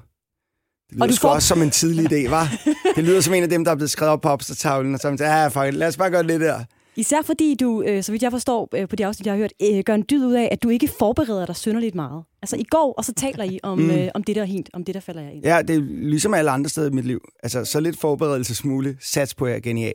Det 0.90 0.96
lyder 0.98 1.08
du 1.08 1.14
sgu 1.16 1.22
får- 1.28 1.34
også 1.34 1.48
som 1.48 1.62
en 1.62 1.70
tidlig 1.72 2.12
idé, 2.12 2.30
var. 2.30 2.48
Det 2.96 3.04
lyder 3.04 3.22
som 3.22 3.34
en 3.34 3.44
af 3.44 3.50
dem, 3.50 3.64
der 3.66 3.72
er 3.72 3.76
blevet 3.76 3.92
skrevet 3.92 4.12
op 4.14 4.22
på 4.22 4.30
opslagstavlen, 4.30 4.94
og 4.94 5.00
så 5.00 5.16
ja, 5.20 5.48
fuck 5.48 5.68
it, 5.68 5.74
lad 5.74 5.88
os 5.88 5.98
bare 5.98 6.10
gøre 6.12 6.24
det 6.24 6.42
der. 6.42 6.60
Især 7.00 7.22
fordi 7.22 7.56
du, 7.60 7.82
øh, 7.82 8.04
så 8.04 8.12
vidt 8.12 8.24
jeg 8.24 8.32
forstår 8.32 8.70
øh, 8.76 8.88
på 8.88 8.96
de 8.96 9.06
afsnit, 9.06 9.26
jeg 9.26 9.34
har 9.34 9.38
hørt, 9.38 9.54
øh, 9.62 9.84
gør 9.86 9.96
en 9.96 10.06
dyd 10.10 10.26
ud 10.26 10.34
af, 10.34 10.50
at 10.52 10.64
du 10.64 10.70
ikke 10.70 10.90
forbereder 11.00 11.46
dig 11.46 11.56
synderligt 11.56 11.96
meget. 11.96 12.24
Altså 12.42 12.56
i 12.56 12.64
går, 12.64 12.94
og 12.98 13.06
så 13.06 13.14
taler 13.14 13.44
I 13.44 13.60
om, 13.64 13.80
mm. 13.80 13.90
øh, 13.90 14.08
om 14.14 14.24
det 14.24 14.36
der 14.36 14.44
hent, 14.44 14.70
om 14.74 14.84
det 14.84 14.96
der 14.96 15.02
falder 15.02 15.22
jeg 15.22 15.34
ind. 15.34 15.44
Ja, 15.44 15.62
det 15.62 15.76
er 15.76 15.82
ligesom 15.82 16.34
alle 16.34 16.52
andre 16.52 16.70
steder 16.70 16.90
i 16.90 16.94
mit 16.94 17.06
liv. 17.06 17.22
Altså, 17.44 17.66
så 17.66 17.80
lidt 17.80 18.00
forberedelse 18.00 18.68
muligt. 18.68 18.98
Sats 19.04 19.36
på, 19.36 19.46
at 19.46 19.52
jeg 19.52 19.58
er 19.58 19.62
genial. 19.62 19.94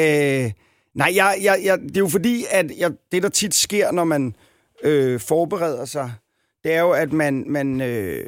Øh, 0.00 0.52
nej, 0.94 1.12
jeg, 1.14 1.38
jeg, 1.42 1.60
jeg, 1.64 1.78
det 1.78 1.96
er 1.96 2.00
jo 2.00 2.08
fordi, 2.08 2.44
at 2.50 2.70
jeg, 2.78 2.90
det, 3.12 3.22
der 3.22 3.28
tit 3.28 3.54
sker, 3.54 3.92
når 3.92 4.04
man 4.04 4.34
øh, 4.84 5.20
forbereder 5.20 5.84
sig, 5.84 6.12
det 6.64 6.72
er 6.72 6.80
jo, 6.80 6.90
at 6.90 7.12
man, 7.12 7.44
man, 7.46 7.80
øh, 7.80 8.24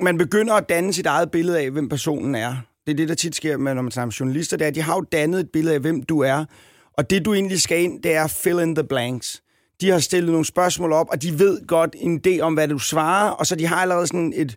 man 0.00 0.18
begynder 0.18 0.54
at 0.54 0.68
danne 0.68 0.92
sit 0.92 1.06
eget 1.06 1.30
billede 1.30 1.60
af, 1.60 1.70
hvem 1.70 1.88
personen 1.88 2.34
er. 2.34 2.56
Det 2.86 2.92
er 2.92 2.96
det, 2.96 3.08
der 3.08 3.14
tit 3.14 3.36
sker, 3.36 3.56
med, 3.56 3.74
når 3.74 3.82
man 3.82 3.92
snakker 3.92 4.06
med 4.06 4.12
journalister, 4.12 4.56
det 4.56 4.64
er, 4.64 4.68
at 4.68 4.74
de 4.74 4.82
har 4.82 4.94
jo 4.94 5.00
dannet 5.00 5.40
et 5.40 5.50
billede 5.52 5.74
af, 5.74 5.80
hvem 5.80 6.02
du 6.02 6.20
er. 6.20 6.44
Og 6.92 7.10
det, 7.10 7.24
du 7.24 7.34
egentlig 7.34 7.60
skal 7.60 7.82
ind, 7.82 8.02
det 8.02 8.14
er 8.14 8.26
fill 8.26 8.60
in 8.60 8.74
the 8.74 8.84
blanks. 8.84 9.42
De 9.80 9.90
har 9.90 9.98
stillet 9.98 10.30
nogle 10.30 10.44
spørgsmål 10.44 10.92
op, 10.92 11.06
og 11.10 11.22
de 11.22 11.38
ved 11.38 11.66
godt 11.66 11.96
en 11.98 12.22
idé 12.26 12.40
om, 12.40 12.54
hvad 12.54 12.68
du 12.68 12.78
svarer, 12.78 13.30
og 13.30 13.46
så 13.46 13.54
de 13.54 13.66
har 13.66 13.76
allerede 13.76 14.06
sådan 14.06 14.32
et 14.36 14.56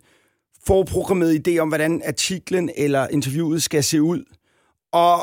forprogrammeret 0.66 1.48
idé 1.48 1.58
om, 1.58 1.68
hvordan 1.68 2.02
artiklen 2.06 2.70
eller 2.76 3.08
interviewet 3.08 3.62
skal 3.62 3.84
se 3.84 4.02
ud. 4.02 4.24
Og, 4.92 5.16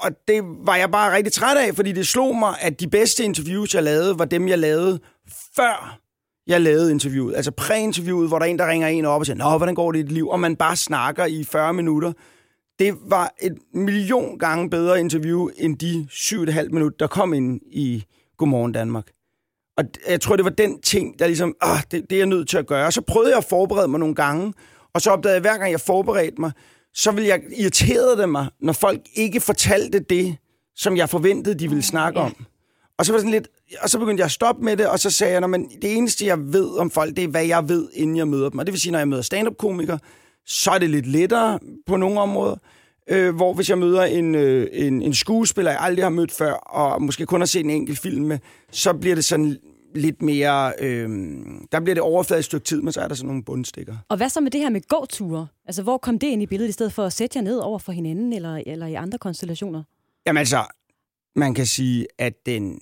og 0.00 0.10
det 0.28 0.42
var 0.44 0.76
jeg 0.76 0.90
bare 0.90 1.16
rigtig 1.16 1.32
træt 1.32 1.56
af, 1.56 1.74
fordi 1.74 1.92
det 1.92 2.06
slog 2.06 2.36
mig, 2.36 2.54
at 2.60 2.80
de 2.80 2.88
bedste 2.88 3.24
interviews, 3.24 3.74
jeg 3.74 3.82
lavede, 3.82 4.18
var 4.18 4.24
dem, 4.24 4.48
jeg 4.48 4.58
lavede 4.58 5.00
før 5.56 6.00
jeg 6.46 6.60
lavede 6.60 6.90
interviewet. 6.90 7.36
Altså 7.36 7.50
præinterviewet, 7.50 8.28
hvor 8.28 8.38
der 8.38 8.46
er 8.46 8.50
en, 8.50 8.58
der 8.58 8.68
ringer 8.68 8.88
en 8.88 9.04
op 9.04 9.20
og 9.20 9.26
siger, 9.26 9.36
Nå, 9.36 9.56
hvordan 9.56 9.74
går 9.74 9.92
det 9.92 9.98
i 9.98 10.02
dit 10.02 10.12
liv? 10.12 10.28
Og 10.28 10.40
man 10.40 10.56
bare 10.56 10.76
snakker 10.76 11.24
i 11.26 11.44
40 11.44 11.72
minutter. 11.72 12.12
Det 12.80 12.94
var 13.06 13.34
et 13.42 13.58
million 13.74 14.38
gange 14.38 14.70
bedre 14.70 15.00
interview, 15.00 15.48
end 15.56 15.78
de 15.78 16.08
7,5 16.10 16.68
minutter, 16.68 16.96
der 16.98 17.06
kom 17.06 17.34
ind 17.34 17.60
i 17.66 18.04
Godmorgen 18.38 18.72
Danmark. 18.72 19.06
Og 19.76 19.84
jeg 20.08 20.20
tror, 20.20 20.36
det 20.36 20.44
var 20.44 20.50
den 20.50 20.80
ting, 20.80 21.18
der 21.18 21.26
ligesom, 21.26 21.54
ah, 21.60 21.82
det, 21.90 22.10
det 22.10 22.12
er 22.12 22.20
jeg 22.20 22.26
nødt 22.26 22.48
til 22.48 22.58
at 22.58 22.66
gøre. 22.66 22.92
Så 22.92 23.00
prøvede 23.00 23.30
jeg 23.30 23.38
at 23.38 23.44
forberede 23.44 23.88
mig 23.88 24.00
nogle 24.00 24.14
gange, 24.14 24.54
og 24.94 25.00
så 25.00 25.10
opdagede 25.10 25.34
jeg, 25.34 25.36
at 25.36 25.42
hver 25.42 25.58
gang 25.58 25.72
jeg 25.72 25.80
forberedte 25.80 26.40
mig, 26.40 26.52
så 26.94 27.10
ville 27.10 27.28
jeg 27.28 27.40
irritere 27.56 28.16
det 28.16 28.28
mig, 28.28 28.46
når 28.60 28.72
folk 28.72 29.00
ikke 29.14 29.40
fortalte 29.40 29.98
det, 29.98 30.36
som 30.76 30.96
jeg 30.96 31.08
forventede, 31.08 31.58
de 31.58 31.68
ville 31.68 31.82
snakke 31.82 32.20
om. 32.20 32.34
Og 32.98 33.06
så 33.06 33.12
var 33.12 33.16
det 33.16 33.22
sådan 33.22 33.32
lidt, 33.32 33.48
og 33.82 33.90
så 33.90 33.98
begyndte 33.98 34.20
jeg 34.20 34.24
at 34.24 34.30
stoppe 34.32 34.64
med 34.64 34.76
det, 34.76 34.88
og 34.88 34.98
så 34.98 35.10
sagde 35.10 35.32
jeg, 35.32 35.50
men 35.50 35.70
det 35.82 35.96
eneste, 35.96 36.26
jeg 36.26 36.52
ved 36.52 36.78
om 36.78 36.90
folk, 36.90 37.16
det 37.16 37.24
er, 37.24 37.28
hvad 37.28 37.44
jeg 37.46 37.68
ved, 37.68 37.88
inden 37.92 38.16
jeg 38.16 38.28
møder 38.28 38.48
dem. 38.48 38.58
Og 38.58 38.66
det 38.66 38.72
vil 38.72 38.80
sige, 38.80 38.92
når 38.92 38.98
jeg 38.98 39.08
møder 39.08 39.22
stand-up-komikere, 39.22 39.98
så 40.46 40.70
er 40.70 40.78
det 40.78 40.90
lidt 40.90 41.06
lettere 41.06 41.58
på 41.86 41.96
nogle 41.96 42.20
områder. 42.20 42.56
Øh, 43.10 43.34
hvor 43.34 43.54
hvis 43.54 43.70
jeg 43.70 43.78
møder 43.78 44.04
en, 44.04 44.34
øh, 44.34 44.68
en, 44.72 45.02
en 45.02 45.14
skuespiller, 45.14 45.70
jeg 45.70 45.80
aldrig 45.80 46.04
har 46.04 46.10
mødt 46.10 46.32
før, 46.32 46.52
og 46.52 47.02
måske 47.02 47.26
kun 47.26 47.40
har 47.40 47.46
set 47.46 47.64
en 47.64 47.70
enkelt 47.70 47.98
film 47.98 48.24
med, 48.24 48.38
så 48.70 48.92
bliver 48.92 49.14
det 49.14 49.24
sådan 49.24 49.56
lidt 49.94 50.22
mere... 50.22 50.72
Øh, 50.80 51.08
der 51.72 51.80
bliver 51.80 51.94
det 51.94 52.02
overfladet 52.02 52.40
et 52.40 52.44
stykke 52.44 52.64
tid, 52.64 52.82
men 52.82 52.92
så 52.92 53.00
er 53.00 53.08
der 53.08 53.14
sådan 53.14 53.26
nogle 53.26 53.44
bundstikker. 53.44 53.96
Og 54.08 54.16
hvad 54.16 54.28
så 54.28 54.40
med 54.40 54.50
det 54.50 54.60
her 54.60 54.70
med 54.70 54.80
gåture? 54.88 55.46
Altså, 55.66 55.82
hvor 55.82 55.98
kom 55.98 56.18
det 56.18 56.26
ind 56.26 56.42
i 56.42 56.46
billedet, 56.46 56.68
i 56.68 56.72
stedet 56.72 56.92
for 56.92 57.04
at 57.04 57.12
sætte 57.12 57.38
jer 57.38 57.42
ned 57.42 57.58
over 57.58 57.78
for 57.78 57.92
hinanden, 57.92 58.32
eller, 58.32 58.62
eller 58.66 58.86
i 58.86 58.94
andre 58.94 59.18
konstellationer? 59.18 59.82
Jamen 60.26 60.38
altså, 60.38 60.64
man 61.36 61.54
kan 61.54 61.66
sige, 61.66 62.06
at 62.18 62.46
den, 62.46 62.78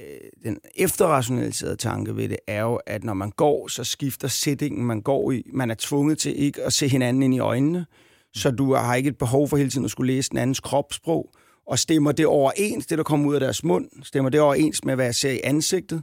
Øh, 0.00 0.30
den 0.44 0.58
efterrationaliserede 0.76 1.76
tanke 1.76 2.16
ved 2.16 2.28
det 2.28 2.38
er 2.46 2.62
jo, 2.62 2.80
at 2.86 3.04
når 3.04 3.14
man 3.14 3.30
går, 3.30 3.68
så 3.68 3.84
skifter 3.84 4.28
sætningen, 4.28 4.86
man 4.86 5.00
går 5.00 5.32
i. 5.32 5.42
Man 5.52 5.70
er 5.70 5.74
tvunget 5.78 6.18
til 6.18 6.42
ikke 6.42 6.62
at 6.62 6.72
se 6.72 6.88
hinanden 6.88 7.22
ind 7.22 7.34
i 7.34 7.38
øjnene, 7.38 7.86
så 8.34 8.50
du 8.50 8.74
har 8.74 8.94
ikke 8.94 9.08
et 9.08 9.18
behov 9.18 9.48
for 9.48 9.56
hele 9.56 9.70
tiden 9.70 9.84
at 9.84 9.90
skulle 9.90 10.12
læse 10.12 10.30
den 10.30 10.38
andens 10.38 10.60
kropssprog, 10.60 11.30
og 11.66 11.78
stemmer 11.78 12.12
det 12.12 12.26
overens, 12.26 12.86
det 12.86 12.98
der 12.98 13.04
kommer 13.04 13.28
ud 13.28 13.34
af 13.34 13.40
deres 13.40 13.64
mund, 13.64 13.88
stemmer 14.02 14.30
det 14.30 14.40
overens 14.40 14.84
med, 14.84 14.94
hvad 14.94 15.04
jeg 15.04 15.14
ser 15.14 15.30
i 15.30 15.40
ansigtet. 15.44 16.02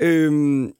Øhm, 0.00 0.72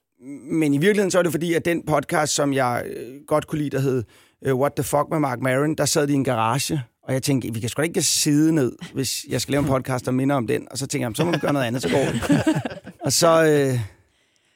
men 0.51 0.75
i 0.75 0.79
virkeligheden 0.79 1.11
så 1.11 1.19
er 1.19 1.23
det 1.23 1.33
fordi, 1.33 1.55
at 1.55 1.65
den 1.65 1.83
podcast, 1.87 2.35
som 2.35 2.53
jeg 2.53 2.85
øh, 2.87 3.21
godt 3.27 3.47
kunne 3.47 3.59
lide, 3.59 3.71
der 3.71 3.81
hed 3.81 4.05
øh, 4.45 4.55
What 4.55 4.73
the 4.77 4.85
Fuck 4.85 5.07
med 5.11 5.19
Mark 5.19 5.41
Maron, 5.41 5.75
der 5.75 5.85
sad 5.85 6.07
de 6.07 6.13
i 6.13 6.17
en 6.17 6.25
garage, 6.25 6.83
og 7.07 7.13
jeg 7.13 7.23
tænkte, 7.23 7.55
vi 7.55 7.61
kan 7.61 7.69
sgu 7.69 7.81
da 7.81 7.87
ikke 7.87 8.03
sidde 8.03 8.53
ned, 8.53 8.73
hvis 8.95 9.27
jeg 9.29 9.41
skal 9.41 9.53
lave 9.53 9.63
en 9.63 9.69
podcast, 9.69 10.07
der 10.07 10.13
minder 10.13 10.37
om 10.37 10.47
den. 10.47 10.67
Og 10.71 10.79
så 10.79 10.87
tænkte 10.87 11.07
jeg, 11.07 11.17
så 11.17 11.25
må 11.25 11.31
vi 11.31 11.39
gøre 11.39 11.53
noget 11.53 11.67
andet, 11.67 11.83
så 11.83 11.89
går 11.89 11.99
det. 11.99 12.45
og 13.05 13.13
så, 13.13 13.45
øh, 13.45 13.81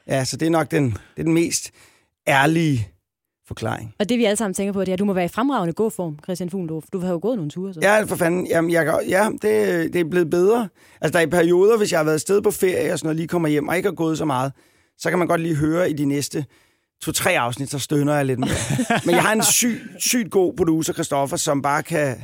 ja, 0.07 0.25
så 0.25 0.37
det 0.37 0.47
er 0.47 0.51
nok 0.51 0.71
den, 0.71 0.85
det 0.91 0.99
er 1.17 1.23
den 1.23 1.35
mest 1.35 1.71
ærlige 2.29 2.89
forklaring. 3.49 3.95
Og 3.99 4.09
det 4.09 4.19
vi 4.19 4.25
alle 4.25 4.37
sammen 4.37 4.55
tænker 4.55 4.73
på, 4.73 4.81
det 4.81 4.89
er, 4.89 4.93
at 4.93 4.99
du 4.99 5.05
må 5.05 5.13
være 5.13 5.25
i 5.25 5.29
fremragende 5.29 5.73
gåform, 5.73 6.19
Christian 6.25 6.51
Fuglendorf. 6.51 6.85
Du 6.93 6.99
har 7.01 7.13
jo 7.13 7.19
gået 7.23 7.37
nogle 7.37 7.51
ture. 7.51 7.75
Så. 7.75 7.81
Ja, 7.83 8.03
for 8.03 8.17
fanden. 8.17 8.47
Jamen, 8.47 8.71
jeg, 8.71 9.01
ja, 9.09 9.29
det, 9.33 9.93
det 9.93 10.01
er 10.01 10.05
blevet 10.11 10.31
bedre. 10.31 10.69
Altså, 11.01 11.13
der 11.13 11.19
er 11.19 11.27
i 11.27 11.31
perioder, 11.31 11.79
hvis 11.79 11.93
jeg 11.93 11.99
har 11.99 12.05
været 12.05 12.15
afsted 12.15 12.43
på 12.43 12.51
ferie 12.51 12.93
og 12.93 12.99
sådan 12.99 13.07
noget, 13.07 13.17
lige 13.17 13.29
kommer 13.29 13.49
hjem 13.49 13.69
og 13.69 13.77
ikke 13.77 13.89
har 13.89 13.95
gået 13.95 14.19
så 14.19 14.25
meget, 14.25 14.53
så 14.99 15.11
kan 15.11 15.19
man 15.19 15.29
godt 15.29 15.41
lige 15.41 15.55
høre 15.55 15.91
i 15.91 15.93
de 15.93 16.05
næste 16.05 16.45
to-tre 17.03 17.39
afsnit, 17.39 17.71
så 17.71 17.79
stønner 17.79 18.15
jeg 18.15 18.27
lidt 18.27 18.39
mere. 18.39 18.51
Men 19.07 19.15
jeg 19.15 19.23
har 19.23 19.33
en 19.33 19.43
syg, 19.43 19.81
sygt 19.99 20.31
god 20.31 20.55
producer, 20.57 20.93
Christoffer, 20.93 21.37
som 21.37 21.63
bare 21.63 21.83
kan, 21.83 22.17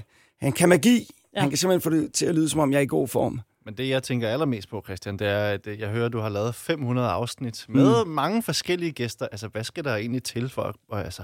han 0.45 0.53
kan 0.53 0.69
magi. 0.69 1.09
Ja. 1.35 1.41
Han 1.41 1.51
kan 1.51 1.59
simpelthen 1.59 1.81
få 1.81 1.91
det 1.91 2.13
til 2.13 2.27
at 2.27 2.35
lyde, 2.35 2.49
som 2.49 2.61
om 2.61 2.73
jeg 2.73 2.79
er 2.79 2.83
i 2.83 2.87
god 2.87 3.09
form. 3.09 3.41
Men 3.65 3.75
det, 3.75 3.89
jeg 3.89 4.03
tænker 4.03 4.29
allermest 4.29 4.69
på, 4.69 4.83
Christian, 4.85 5.17
det 5.17 5.27
er, 5.27 5.45
at 5.45 5.67
jeg 5.79 5.89
hører, 5.89 6.07
at 6.07 6.13
du 6.13 6.19
har 6.19 6.29
lavet 6.29 6.55
500 6.55 7.09
afsnit 7.09 7.65
med 7.69 8.05
mm. 8.05 8.11
mange 8.11 8.43
forskellige 8.43 8.93
gæster. 8.93 9.27
Altså, 9.33 9.49
hvad 9.49 9.65
skal 9.65 9.85
der 9.85 9.97
egentlig 9.97 10.23
til 10.23 10.49
for... 10.49 10.77
Altså, 10.93 11.23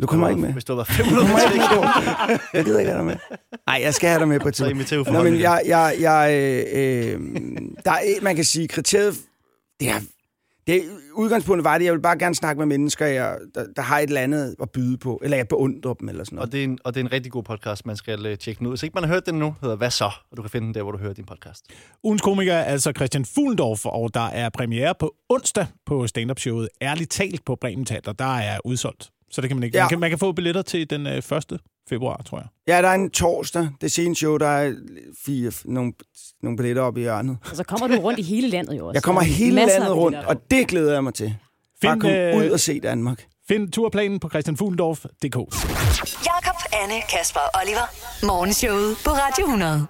du 0.00 0.06
kommer 0.06 0.28
ikke 0.28 0.40
med. 0.40 0.52
Hvis 0.52 0.64
du 0.64 0.72
har 0.72 0.76
været 0.76 0.88
500 0.88 1.28
med. 1.28 2.38
jeg 2.54 2.64
gider 2.64 2.78
ikke 2.78 2.90
have 2.90 2.98
dig 2.98 3.06
med. 3.06 3.16
Nej, 3.66 3.80
jeg 3.82 3.94
skal 3.94 4.08
have 4.08 4.20
dig 4.20 4.28
med 4.28 4.40
på 4.40 4.48
et 4.48 4.54
tidspunkt. 4.54 5.12
Nå, 5.12 5.22
men 5.22 5.40
jeg, 5.40 5.62
jeg, 5.66 5.96
jeg, 6.00 6.30
øh, 6.32 6.64
øh, 6.80 7.20
der 7.84 7.90
er, 7.90 8.22
man 8.22 8.36
kan 8.36 8.44
sige, 8.44 8.68
kriteriet, 8.68 9.14
det 9.80 9.88
er 9.88 10.00
det 10.66 10.82
udgangspunktet 11.14 11.64
var 11.64 11.78
det, 11.78 11.84
jeg 11.84 11.92
vil 11.92 12.00
bare 12.00 12.18
gerne 12.18 12.34
snakke 12.34 12.58
med 12.58 12.66
mennesker, 12.66 13.06
jeg, 13.06 13.38
der, 13.54 13.66
der 13.76 13.82
har 13.82 13.98
et 13.98 14.06
eller 14.06 14.20
andet 14.20 14.56
at 14.62 14.70
byde 14.70 14.98
på, 14.98 15.20
eller 15.24 15.36
jeg 15.36 15.48
beundrer 15.48 15.94
dem, 15.94 16.08
eller 16.08 16.24
sådan 16.24 16.36
noget. 16.36 16.46
Og 16.46 16.52
det, 16.52 16.60
er 16.60 16.64
en, 16.64 16.78
og 16.84 16.94
det 16.94 17.00
er 17.00 17.04
en 17.04 17.12
rigtig 17.12 17.32
god 17.32 17.42
podcast, 17.42 17.86
man 17.86 17.96
skal 17.96 18.26
uh, 18.26 18.34
tjekke 18.34 18.58
den 18.58 18.66
ud. 18.66 18.72
Hvis 18.72 18.82
ikke 18.82 18.94
man 18.94 19.04
har 19.04 19.10
hørt 19.10 19.26
den 19.26 19.34
nu, 19.34 19.54
hedder 19.60 19.76
Hvad 19.76 19.90
så? 19.90 20.10
Og 20.30 20.36
du 20.36 20.42
kan 20.42 20.50
finde 20.50 20.66
den 20.66 20.74
der, 20.74 20.82
hvor 20.82 20.92
du 20.92 20.98
hører 20.98 21.12
din 21.12 21.24
podcast. 21.24 21.64
Ugens 22.04 22.22
komiker 22.22 22.54
er 22.54 22.64
altså 22.64 22.92
Christian 22.96 23.24
Fuglendorf, 23.24 23.86
og 23.86 24.14
der 24.14 24.26
er 24.26 24.48
premiere 24.48 24.94
på 24.98 25.14
onsdag 25.28 25.66
på 25.86 26.06
stand-up-showet 26.06 26.68
Ærligt 26.82 27.10
talt 27.10 27.44
på 27.44 27.56
Bremen 27.60 27.84
Teater. 27.84 28.12
Der 28.12 28.38
er 28.38 28.58
udsolgt. 28.64 29.10
Så 29.30 29.40
det 29.40 29.48
kan 29.50 29.56
man 29.56 29.62
ikke. 29.62 29.76
Ja. 29.76 29.82
Man, 29.82 29.88
kan, 29.88 30.00
man 30.00 30.10
kan 30.10 30.18
få 30.18 30.32
billetter 30.32 30.62
til 30.62 30.90
den 30.90 31.06
øh, 31.06 31.22
første 31.22 31.58
februar, 31.88 32.22
tror 32.26 32.38
jeg. 32.38 32.46
Ja, 32.68 32.82
der 32.82 32.88
er 32.88 32.94
en 32.94 33.10
torsdag. 33.10 33.68
Det 33.80 33.92
seneste 33.92 34.20
show, 34.20 34.36
der 34.36 34.46
er 34.46 34.72
fire, 35.26 35.52
nogle, 35.64 35.92
nogle 36.42 36.56
billetter 36.56 36.82
op 36.82 36.96
i 36.96 37.00
hjørnet. 37.00 37.36
Og 37.50 37.56
så 37.56 37.64
kommer 37.64 37.86
du 37.86 37.94
rundt 38.02 38.18
i 38.18 38.22
hele 38.22 38.48
landet 38.48 38.78
jo 38.78 38.86
også. 38.86 38.96
Jeg 38.96 39.02
kommer 39.02 39.22
hele 39.22 39.56
landet 39.66 39.90
rundt, 39.96 40.16
og 40.18 40.50
det 40.50 40.68
glæder 40.68 40.92
jeg 40.92 41.04
mig 41.04 41.14
til. 41.14 41.34
Find, 41.82 42.00
Bare 42.00 42.32
øh, 42.32 42.36
ud 42.36 42.50
og 42.50 42.60
se 42.60 42.80
Danmark. 42.80 43.24
Find 43.48 43.72
turplanen 43.72 44.20
på 44.20 44.28
christianfuglendorf.dk. 44.28 45.36
Jakob, 46.30 46.58
Anne, 46.82 46.98
Kasper 47.12 47.40
og 47.40 47.60
Oliver. 47.62 47.86
Morgenshowet 48.26 48.96
på 49.04 49.10
Radio 49.10 49.44
100. 49.44 49.80